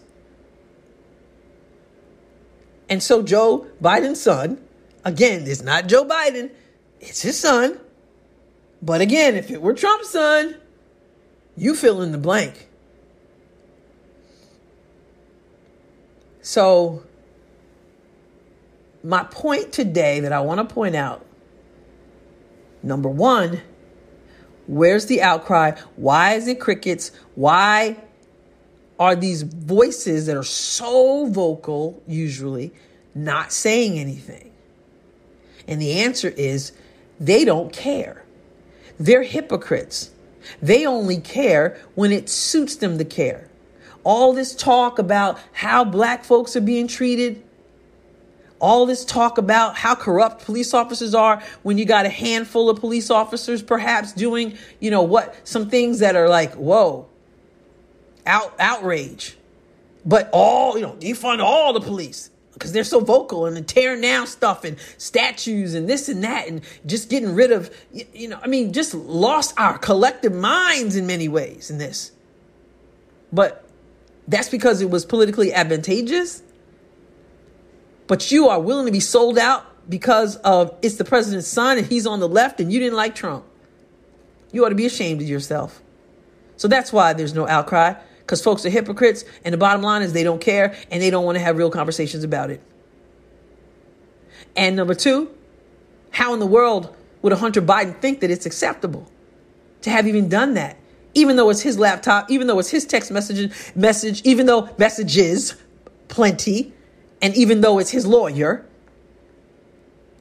And 2.88 3.02
so 3.02 3.22
Joe 3.22 3.66
Biden's 3.82 4.22
son 4.22 4.58
Again, 5.04 5.44
it's 5.46 5.62
not 5.62 5.87
Joe 5.87 6.04
Biden, 6.04 6.50
it's 7.00 7.22
his 7.22 7.38
son. 7.38 7.78
But 8.80 9.00
again, 9.00 9.34
if 9.34 9.50
it 9.50 9.61
were 9.61 9.74
Trump's 9.74 10.11
son, 10.11 10.56
you 11.56 11.74
fill 11.74 12.02
in 12.02 12.12
the 12.12 12.18
blank. 12.18 12.68
So, 16.40 17.02
my 19.02 19.24
point 19.24 19.72
today 19.72 20.20
that 20.20 20.32
I 20.32 20.40
want 20.40 20.66
to 20.66 20.74
point 20.74 20.94
out 20.94 21.24
number 22.82 23.08
one, 23.08 23.61
where's 24.66 25.06
the 25.06 25.20
outcry? 25.22 25.72
Why 25.96 26.34
is 26.34 26.46
it 26.46 26.61
crickets? 26.61 27.11
Why 27.34 27.96
are 28.98 29.14
these 29.14 29.42
voices 29.42 30.26
that 30.26 30.37
are 30.37 30.44
so 30.44 31.26
vocal, 31.26 32.02
usually, 32.06 32.72
not 33.14 33.52
saying 33.52 33.98
anything? 33.98 34.47
And 35.68 35.81
the 35.81 36.00
answer 36.00 36.28
is 36.28 36.72
they 37.20 37.44
don't 37.44 37.72
care. 37.72 38.24
They're 38.98 39.22
hypocrites. 39.22 40.11
They 40.62 40.87
only 40.87 41.18
care 41.18 41.78
when 41.94 42.11
it 42.11 42.28
suits 42.28 42.76
them 42.76 42.98
to 42.98 43.04
care. 43.04 43.48
All 44.02 44.33
this 44.33 44.54
talk 44.54 44.98
about 44.98 45.38
how 45.52 45.85
black 45.85 46.24
folks 46.24 46.57
are 46.57 46.62
being 46.62 46.88
treated, 46.88 47.42
all 48.59 48.87
this 48.87 49.04
talk 49.04 49.38
about 49.38 49.76
how 49.76 49.94
corrupt 49.94 50.44
police 50.44 50.72
officers 50.72 51.14
are 51.14 51.42
when 51.62 51.78
you 51.78 51.85
got 51.85 52.07
a 52.07 52.09
handful 52.09 52.70
of 52.70 52.81
police 52.81 53.11
officers 53.11 53.62
perhaps 53.62 54.12
doing, 54.12 54.57
you 54.81 54.90
know, 54.90 55.02
what 55.02 55.35
some 55.46 55.68
things 55.68 55.98
that 55.98 56.16
are 56.16 56.28
like, 56.28 56.54
whoa, 56.54 57.07
out 58.26 58.54
outrage. 58.59 59.37
But 60.04 60.31
all, 60.33 60.76
you 60.76 60.83
know, 60.83 60.94
defund 60.94 61.40
all 61.40 61.72
the 61.72 61.81
police. 61.81 62.31
Because 62.58 62.72
they're 62.72 62.84
so 62.84 63.00
vocal 63.00 63.46
and 63.46 63.68
tearing 63.68 64.00
down 64.00 64.26
stuff 64.26 64.64
and 64.64 64.76
statues 64.96 65.74
and 65.74 65.88
this 65.88 66.08
and 66.08 66.24
that 66.24 66.48
and 66.48 66.60
just 66.84 67.08
getting 67.08 67.34
rid 67.34 67.52
of 67.52 67.70
you 67.92 68.28
know 68.28 68.38
i 68.42 68.48
mean 68.48 68.72
just 68.72 68.94
lost 68.94 69.54
our 69.58 69.78
collective 69.78 70.32
minds 70.32 70.96
in 70.96 71.06
many 71.06 71.28
ways 71.28 71.70
in 71.70 71.78
this. 71.78 72.12
But 73.32 73.64
that's 74.26 74.48
because 74.48 74.80
it 74.80 74.90
was 74.90 75.04
politically 75.04 75.52
advantageous. 75.52 76.42
But 78.06 78.30
you 78.30 78.48
are 78.48 78.60
willing 78.60 78.86
to 78.86 78.92
be 78.92 79.00
sold 79.00 79.38
out 79.38 79.64
because 79.88 80.36
of 80.36 80.74
it's 80.82 80.96
the 80.96 81.04
president's 81.04 81.48
son 81.48 81.78
and 81.78 81.86
he's 81.86 82.06
on 82.06 82.20
the 82.20 82.28
left 82.28 82.60
and 82.60 82.72
you 82.72 82.78
didn't 82.80 82.96
like 82.96 83.14
trump. 83.14 83.44
You 84.52 84.64
ought 84.64 84.70
to 84.70 84.74
be 84.74 84.86
ashamed 84.86 85.20
of 85.20 85.28
yourself. 85.28 85.82
So 86.56 86.68
that's 86.68 86.92
why 86.92 87.12
there's 87.12 87.34
no 87.34 87.46
outcry 87.46 87.94
because 88.28 88.42
folks 88.42 88.66
are 88.66 88.70
hypocrites. 88.70 89.24
And 89.42 89.54
the 89.54 89.58
bottom 89.58 89.80
line 89.80 90.02
is 90.02 90.12
they 90.12 90.22
don't 90.22 90.40
care 90.40 90.76
and 90.90 91.02
they 91.02 91.08
don't 91.08 91.24
want 91.24 91.36
to 91.36 91.40
have 91.40 91.56
real 91.56 91.70
conversations 91.70 92.24
about 92.24 92.50
it. 92.50 92.60
And 94.54 94.76
number 94.76 94.94
two, 94.94 95.30
how 96.10 96.34
in 96.34 96.40
the 96.40 96.46
world 96.46 96.94
would 97.22 97.32
a 97.32 97.36
Hunter 97.36 97.62
Biden 97.62 97.98
think 98.00 98.20
that 98.20 98.30
it's 98.30 98.44
acceptable 98.44 99.10
to 99.80 99.90
have 99.90 100.06
even 100.06 100.28
done 100.28 100.54
that? 100.54 100.76
Even 101.14 101.36
though 101.36 101.48
it's 101.48 101.62
his 101.62 101.78
laptop, 101.78 102.30
even 102.30 102.46
though 102.46 102.58
it's 102.58 102.68
his 102.68 102.84
text 102.84 103.10
message, 103.10 103.50
message, 103.74 104.20
even 104.24 104.44
though 104.44 104.68
messages 104.76 105.56
plenty, 106.08 106.74
and 107.22 107.34
even 107.34 107.62
though 107.62 107.78
it's 107.78 107.90
his 107.90 108.06
lawyer, 108.06 108.66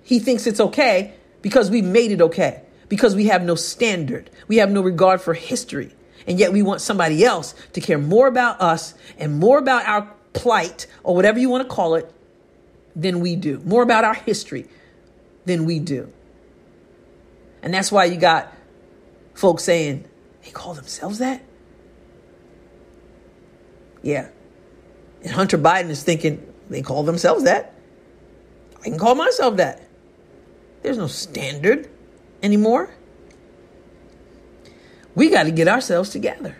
he 0.04 0.20
thinks 0.20 0.48
it's 0.48 0.62
okay 0.62 1.14
because 1.42 1.70
we 1.70 1.82
made 1.82 2.12
it 2.12 2.22
okay, 2.22 2.62
because 2.88 3.16
we 3.16 3.26
have 3.26 3.44
no 3.44 3.56
standard, 3.56 4.30
we 4.48 4.58
have 4.58 4.72
no 4.72 4.82
regard 4.82 5.20
for 5.20 5.34
history. 5.34 5.97
And 6.28 6.38
yet 6.38 6.52
we 6.52 6.62
want 6.62 6.82
somebody 6.82 7.24
else 7.24 7.56
to 7.74 7.82
care 7.82 7.98
more 7.98 8.28
about 8.28 8.62
us 8.62 8.94
and 9.18 9.40
more 9.40 9.58
about 9.58 9.88
our 9.88 10.14
plight 10.34 10.86
or 11.04 11.16
whatever 11.16 11.40
you 11.40 11.50
want 11.50 11.68
to 11.68 11.74
call 11.74 11.96
it 11.96 12.14
than 12.96 13.22
we 13.22 13.36
do, 13.36 13.60
more 13.64 13.82
about 13.82 14.04
our 14.04 14.14
history 14.14 14.68
than 15.46 15.66
we 15.66 15.80
do. 15.80 16.12
And 17.62 17.74
that's 17.74 17.92
why 17.92 18.06
you 18.06 18.18
got 18.18 18.54
folks 19.34 19.64
saying, 19.64 20.06
they 20.44 20.52
call 20.52 20.74
themselves 20.74 21.20
that? 21.20 21.44
Yeah. 24.04 24.30
And 25.24 25.32
Hunter 25.32 25.58
Biden 25.58 25.90
is 25.90 26.04
thinking, 26.04 26.54
they 26.70 26.82
call 26.82 27.04
themselves 27.04 27.44
that. 27.46 27.74
I 28.80 28.84
can 28.84 29.00
call 29.00 29.16
myself 29.16 29.58
that. 29.58 29.88
There's 30.82 30.98
no 30.98 31.08
standard 31.08 31.90
anymore. 32.44 32.94
We 35.18 35.32
got 35.32 35.46
to 35.46 35.52
get 35.52 35.68
ourselves 35.68 36.12
together. 36.12 36.56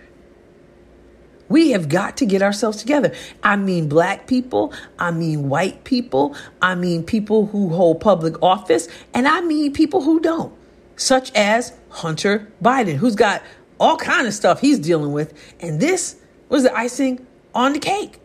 We 1.48 1.70
have 1.74 1.90
got 1.90 2.18
to 2.18 2.26
get 2.26 2.42
ourselves 2.42 2.80
together. 2.80 3.14
I 3.44 3.56
mean, 3.56 3.88
black 3.88 4.26
people, 4.26 4.74
I 4.98 5.12
mean, 5.12 5.48
white 5.48 5.84
people, 5.84 6.36
I 6.60 6.74
mean, 6.74 7.04
people 7.04 7.46
who 7.46 7.70
hold 7.70 8.02
public 8.02 8.42
office, 8.42 8.88
and 9.14 9.28
I 9.28 9.42
mean, 9.42 9.74
people 9.74 10.02
who 10.02 10.20
don't, 10.20 10.52
such 10.96 11.32
as 11.36 11.78
Hunter 11.90 12.52
Biden, 12.60 12.96
who's 12.96 13.14
got 13.14 13.44
all 13.80 13.96
kind 13.96 14.26
of 14.26 14.34
stuff 14.34 14.60
he's 14.60 14.80
dealing 14.80 15.12
with. 15.12 15.36
And 15.60 15.80
this 15.80 16.16
was 16.50 16.64
the 16.64 16.76
icing 16.76 17.28
on 17.54 17.74
the 17.74 17.80
cake. 17.80 18.20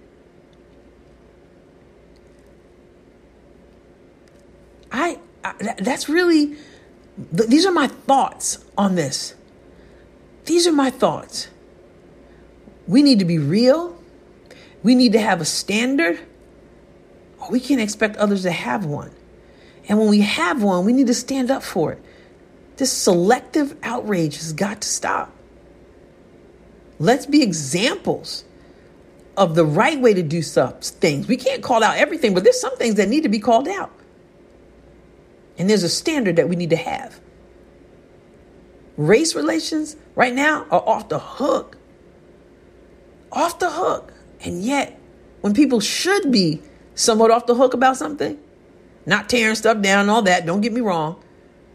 I, 4.90 5.18
I 5.44 5.74
that's 5.78 6.08
really, 6.08 6.56
these 7.30 7.66
are 7.66 7.72
my 7.72 7.88
thoughts 7.88 8.64
on 8.78 8.94
this. 8.94 9.34
These 10.44 10.66
are 10.66 10.72
my 10.72 10.90
thoughts. 10.90 11.48
We 12.86 13.02
need 13.02 13.20
to 13.20 13.24
be 13.24 13.38
real. 13.38 13.96
We 14.82 14.94
need 14.94 15.12
to 15.12 15.20
have 15.20 15.40
a 15.40 15.44
standard. 15.44 16.18
We 17.50 17.60
can't 17.60 17.80
expect 17.80 18.16
others 18.16 18.42
to 18.42 18.50
have 18.50 18.84
one. 18.84 19.12
And 19.88 19.98
when 19.98 20.08
we 20.08 20.20
have 20.20 20.62
one, 20.62 20.84
we 20.84 20.92
need 20.92 21.06
to 21.08 21.14
stand 21.14 21.50
up 21.50 21.62
for 21.62 21.92
it. 21.92 22.02
This 22.76 22.92
selective 22.92 23.76
outrage 23.82 24.36
has 24.36 24.52
got 24.52 24.80
to 24.80 24.88
stop. 24.88 25.32
Let's 26.98 27.26
be 27.26 27.42
examples 27.42 28.44
of 29.36 29.54
the 29.54 29.64
right 29.64 30.00
way 30.00 30.14
to 30.14 30.22
do 30.22 30.42
some 30.42 30.74
things. 30.74 31.26
We 31.26 31.36
can't 31.36 31.62
call 31.62 31.82
out 31.82 31.96
everything, 31.96 32.34
but 32.34 32.44
there's 32.44 32.60
some 32.60 32.76
things 32.76 32.96
that 32.96 33.08
need 33.08 33.22
to 33.22 33.28
be 33.28 33.38
called 33.38 33.68
out. 33.68 33.92
And 35.58 35.68
there's 35.68 35.82
a 35.82 35.88
standard 35.88 36.36
that 36.36 36.48
we 36.48 36.56
need 36.56 36.70
to 36.70 36.76
have. 36.76 37.20
Race 38.96 39.34
relations 39.34 39.96
right 40.14 40.34
now 40.34 40.66
are 40.70 40.86
off 40.86 41.08
the 41.08 41.18
hook. 41.18 41.78
Off 43.30 43.58
the 43.58 43.70
hook. 43.70 44.12
And 44.40 44.62
yet, 44.62 44.98
when 45.40 45.54
people 45.54 45.80
should 45.80 46.30
be 46.30 46.62
somewhat 46.94 47.30
off 47.30 47.46
the 47.46 47.54
hook 47.54 47.74
about 47.74 47.96
something, 47.96 48.38
not 49.06 49.28
tearing 49.28 49.54
stuff 49.54 49.80
down 49.80 50.08
all 50.08 50.22
that, 50.22 50.46
don't 50.46 50.60
get 50.60 50.72
me 50.72 50.80
wrong, 50.80 51.22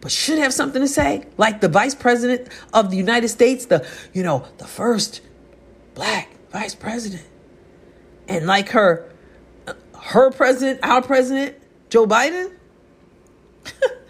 but 0.02 0.12
should 0.12 0.38
have 0.38 0.54
something 0.54 0.82
to 0.82 0.88
say, 0.88 1.26
like 1.38 1.62
the 1.62 1.68
vice 1.68 1.96
president 1.96 2.48
of 2.74 2.92
the 2.92 2.98
United 2.98 3.30
States, 3.30 3.66
the, 3.66 3.86
you 4.14 4.24
know, 4.24 4.46
the 4.58 4.68
first 4.68 5.22
black 5.96 6.30
vice 6.52 6.76
president. 6.76 7.26
And 8.28 8.46
like 8.46 8.70
her, 8.70 9.12
her 10.00 10.32
president, 10.32 10.80
our 10.84 11.02
president, 11.02 11.58
Joe 11.90 12.06
Biden, 12.06 12.52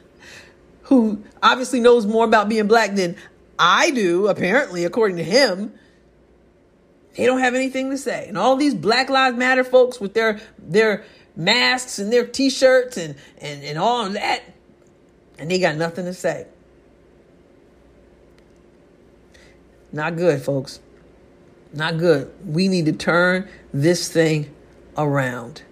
who 0.88 1.24
obviously 1.44 1.80
knows 1.80 2.06
more 2.06 2.26
about 2.26 2.50
being 2.50 2.68
black 2.68 2.96
than 2.96 3.16
I 3.60 3.92
do, 3.92 4.28
apparently, 4.28 4.86
according 4.86 5.18
to 5.18 5.24
him. 5.24 5.74
They 7.16 7.26
don't 7.26 7.40
have 7.40 7.56
anything 7.56 7.90
to 7.90 7.98
say. 7.98 8.28
And 8.28 8.38
all 8.38 8.56
these 8.56 8.76
Black 8.76 9.10
Lives 9.10 9.38
Matter 9.38 9.64
folks 9.64 10.00
with 10.00 10.14
their 10.14 10.40
their 10.60 11.04
masks 11.36 12.00
and 12.00 12.12
their 12.12 12.26
t-shirts 12.26 12.98
and, 12.98 13.16
and, 13.40 13.64
and 13.64 13.78
all 13.78 14.06
of 14.06 14.14
that, 14.14 14.44
and 15.38 15.50
they 15.50 15.60
got 15.60 15.76
nothing 15.76 16.06
to 16.06 16.14
say. 16.14 16.46
Not 19.92 20.16
good, 20.16 20.42
folks. 20.42 20.80
Not 21.74 21.98
good. 21.98 22.32
We 22.46 22.68
need 22.68 22.86
to 22.86 22.94
turn 22.94 23.48
this 23.74 24.12
thing 24.12 24.54
around. 24.98 25.64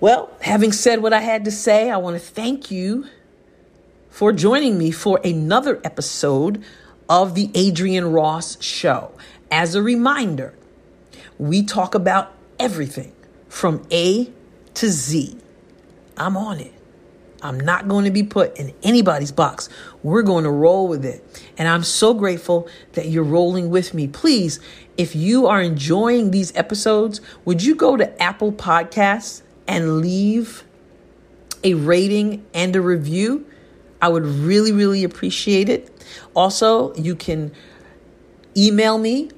Well, 0.00 0.34
having 0.40 0.72
said 0.72 1.02
what 1.02 1.12
I 1.12 1.20
had 1.20 1.44
to 1.44 1.50
say, 1.50 1.90
I 1.90 1.98
want 1.98 2.16
to 2.16 2.26
thank 2.26 2.70
you 2.70 3.04
for 4.08 4.32
joining 4.32 4.78
me 4.78 4.92
for 4.92 5.20
another 5.22 5.78
episode 5.84 6.64
of 7.06 7.34
the 7.34 7.50
Adrienne 7.54 8.10
Ross 8.10 8.58
Show. 8.62 9.12
As 9.50 9.74
a 9.74 9.82
reminder, 9.82 10.54
we 11.38 11.62
talk 11.62 11.94
about 11.94 12.32
everything 12.58 13.12
from 13.50 13.86
A 13.92 14.32
to 14.72 14.88
Z. 14.88 15.36
I'm 16.16 16.34
on 16.34 16.60
it. 16.60 16.72
I'm 17.42 17.60
not 17.60 17.86
going 17.86 18.06
to 18.06 18.10
be 18.10 18.22
put 18.22 18.58
in 18.58 18.72
anybody's 18.82 19.32
box. 19.32 19.68
We're 20.02 20.22
going 20.22 20.44
to 20.44 20.50
roll 20.50 20.88
with 20.88 21.04
it. 21.04 21.22
And 21.58 21.68
I'm 21.68 21.82
so 21.82 22.14
grateful 22.14 22.68
that 22.92 23.08
you're 23.08 23.22
rolling 23.22 23.68
with 23.68 23.92
me. 23.92 24.08
Please, 24.08 24.60
if 24.96 25.14
you 25.14 25.46
are 25.46 25.60
enjoying 25.60 26.30
these 26.30 26.56
episodes, 26.56 27.20
would 27.44 27.62
you 27.62 27.74
go 27.74 27.98
to 27.98 28.22
Apple 28.22 28.52
Podcasts 28.52 29.42
and 29.70 29.98
leave 29.98 30.64
a 31.62 31.74
rating 31.74 32.44
and 32.52 32.74
a 32.74 32.80
review, 32.80 33.46
I 34.02 34.08
would 34.08 34.26
really, 34.26 34.72
really 34.72 35.04
appreciate 35.04 35.68
it. 35.68 35.88
Also, 36.34 36.92
you 36.96 37.14
can 37.14 37.52
email 38.56 38.98
me 38.98 39.30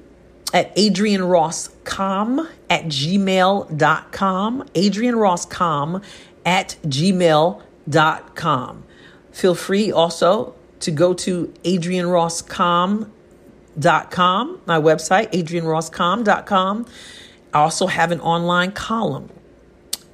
at 0.51 0.75
adriennerosscom 0.75 2.49
at 2.67 2.85
gmail.com. 2.85 4.63
adriennerosscom 4.73 6.03
at 6.45 6.77
gmail.com. 6.83 8.83
Feel 9.31 9.55
free 9.55 9.91
also 9.91 10.55
to 10.79 10.91
go 10.91 11.13
to 11.13 11.53
adriennerosscom.com, 11.63 14.61
my 14.65 14.79
website, 14.79 15.31
adriennerosscom.com. 15.31 16.87
I 17.53 17.59
also 17.59 17.85
have 17.85 18.11
an 18.11 18.19
online 18.19 18.71
column 18.71 19.29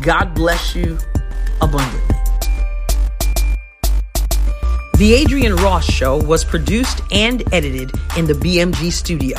God 0.02 0.34
bless 0.34 0.76
you 0.76 0.98
abundantly. 1.62 2.16
The 4.98 5.22
Adrienne 5.22 5.56
Ross 5.58 5.86
Show 5.86 6.24
was 6.24 6.46
produced 6.46 7.02
and 7.12 7.44
edited 7.54 7.92
in 8.16 8.26
the 8.26 8.34
BMG 8.34 8.92
studio. 8.92 9.38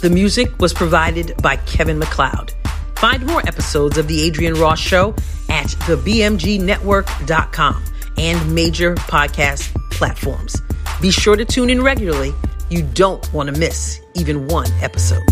The 0.00 0.10
music 0.10 0.58
was 0.58 0.74
provided 0.74 1.34
by 1.42 1.56
Kevin 1.56 1.98
MacLeod. 1.98 2.52
Find 2.96 3.24
more 3.24 3.40
episodes 3.46 3.96
of 3.98 4.08
The 4.08 4.26
Adrienne 4.26 4.54
Ross 4.54 4.80
Show 4.80 5.14
at 5.48 5.68
thebmgnetwork.com 5.68 7.84
and 8.18 8.54
major 8.54 8.94
podcast 8.94 9.72
platforms. 9.90 10.60
Be 11.00 11.10
sure 11.10 11.36
to 11.36 11.44
tune 11.44 11.70
in 11.70 11.82
regularly. 11.82 12.34
You 12.70 12.82
don't 12.82 13.32
want 13.32 13.52
to 13.52 13.58
miss 13.58 14.00
even 14.14 14.46
one 14.48 14.70
episode. 14.82 15.22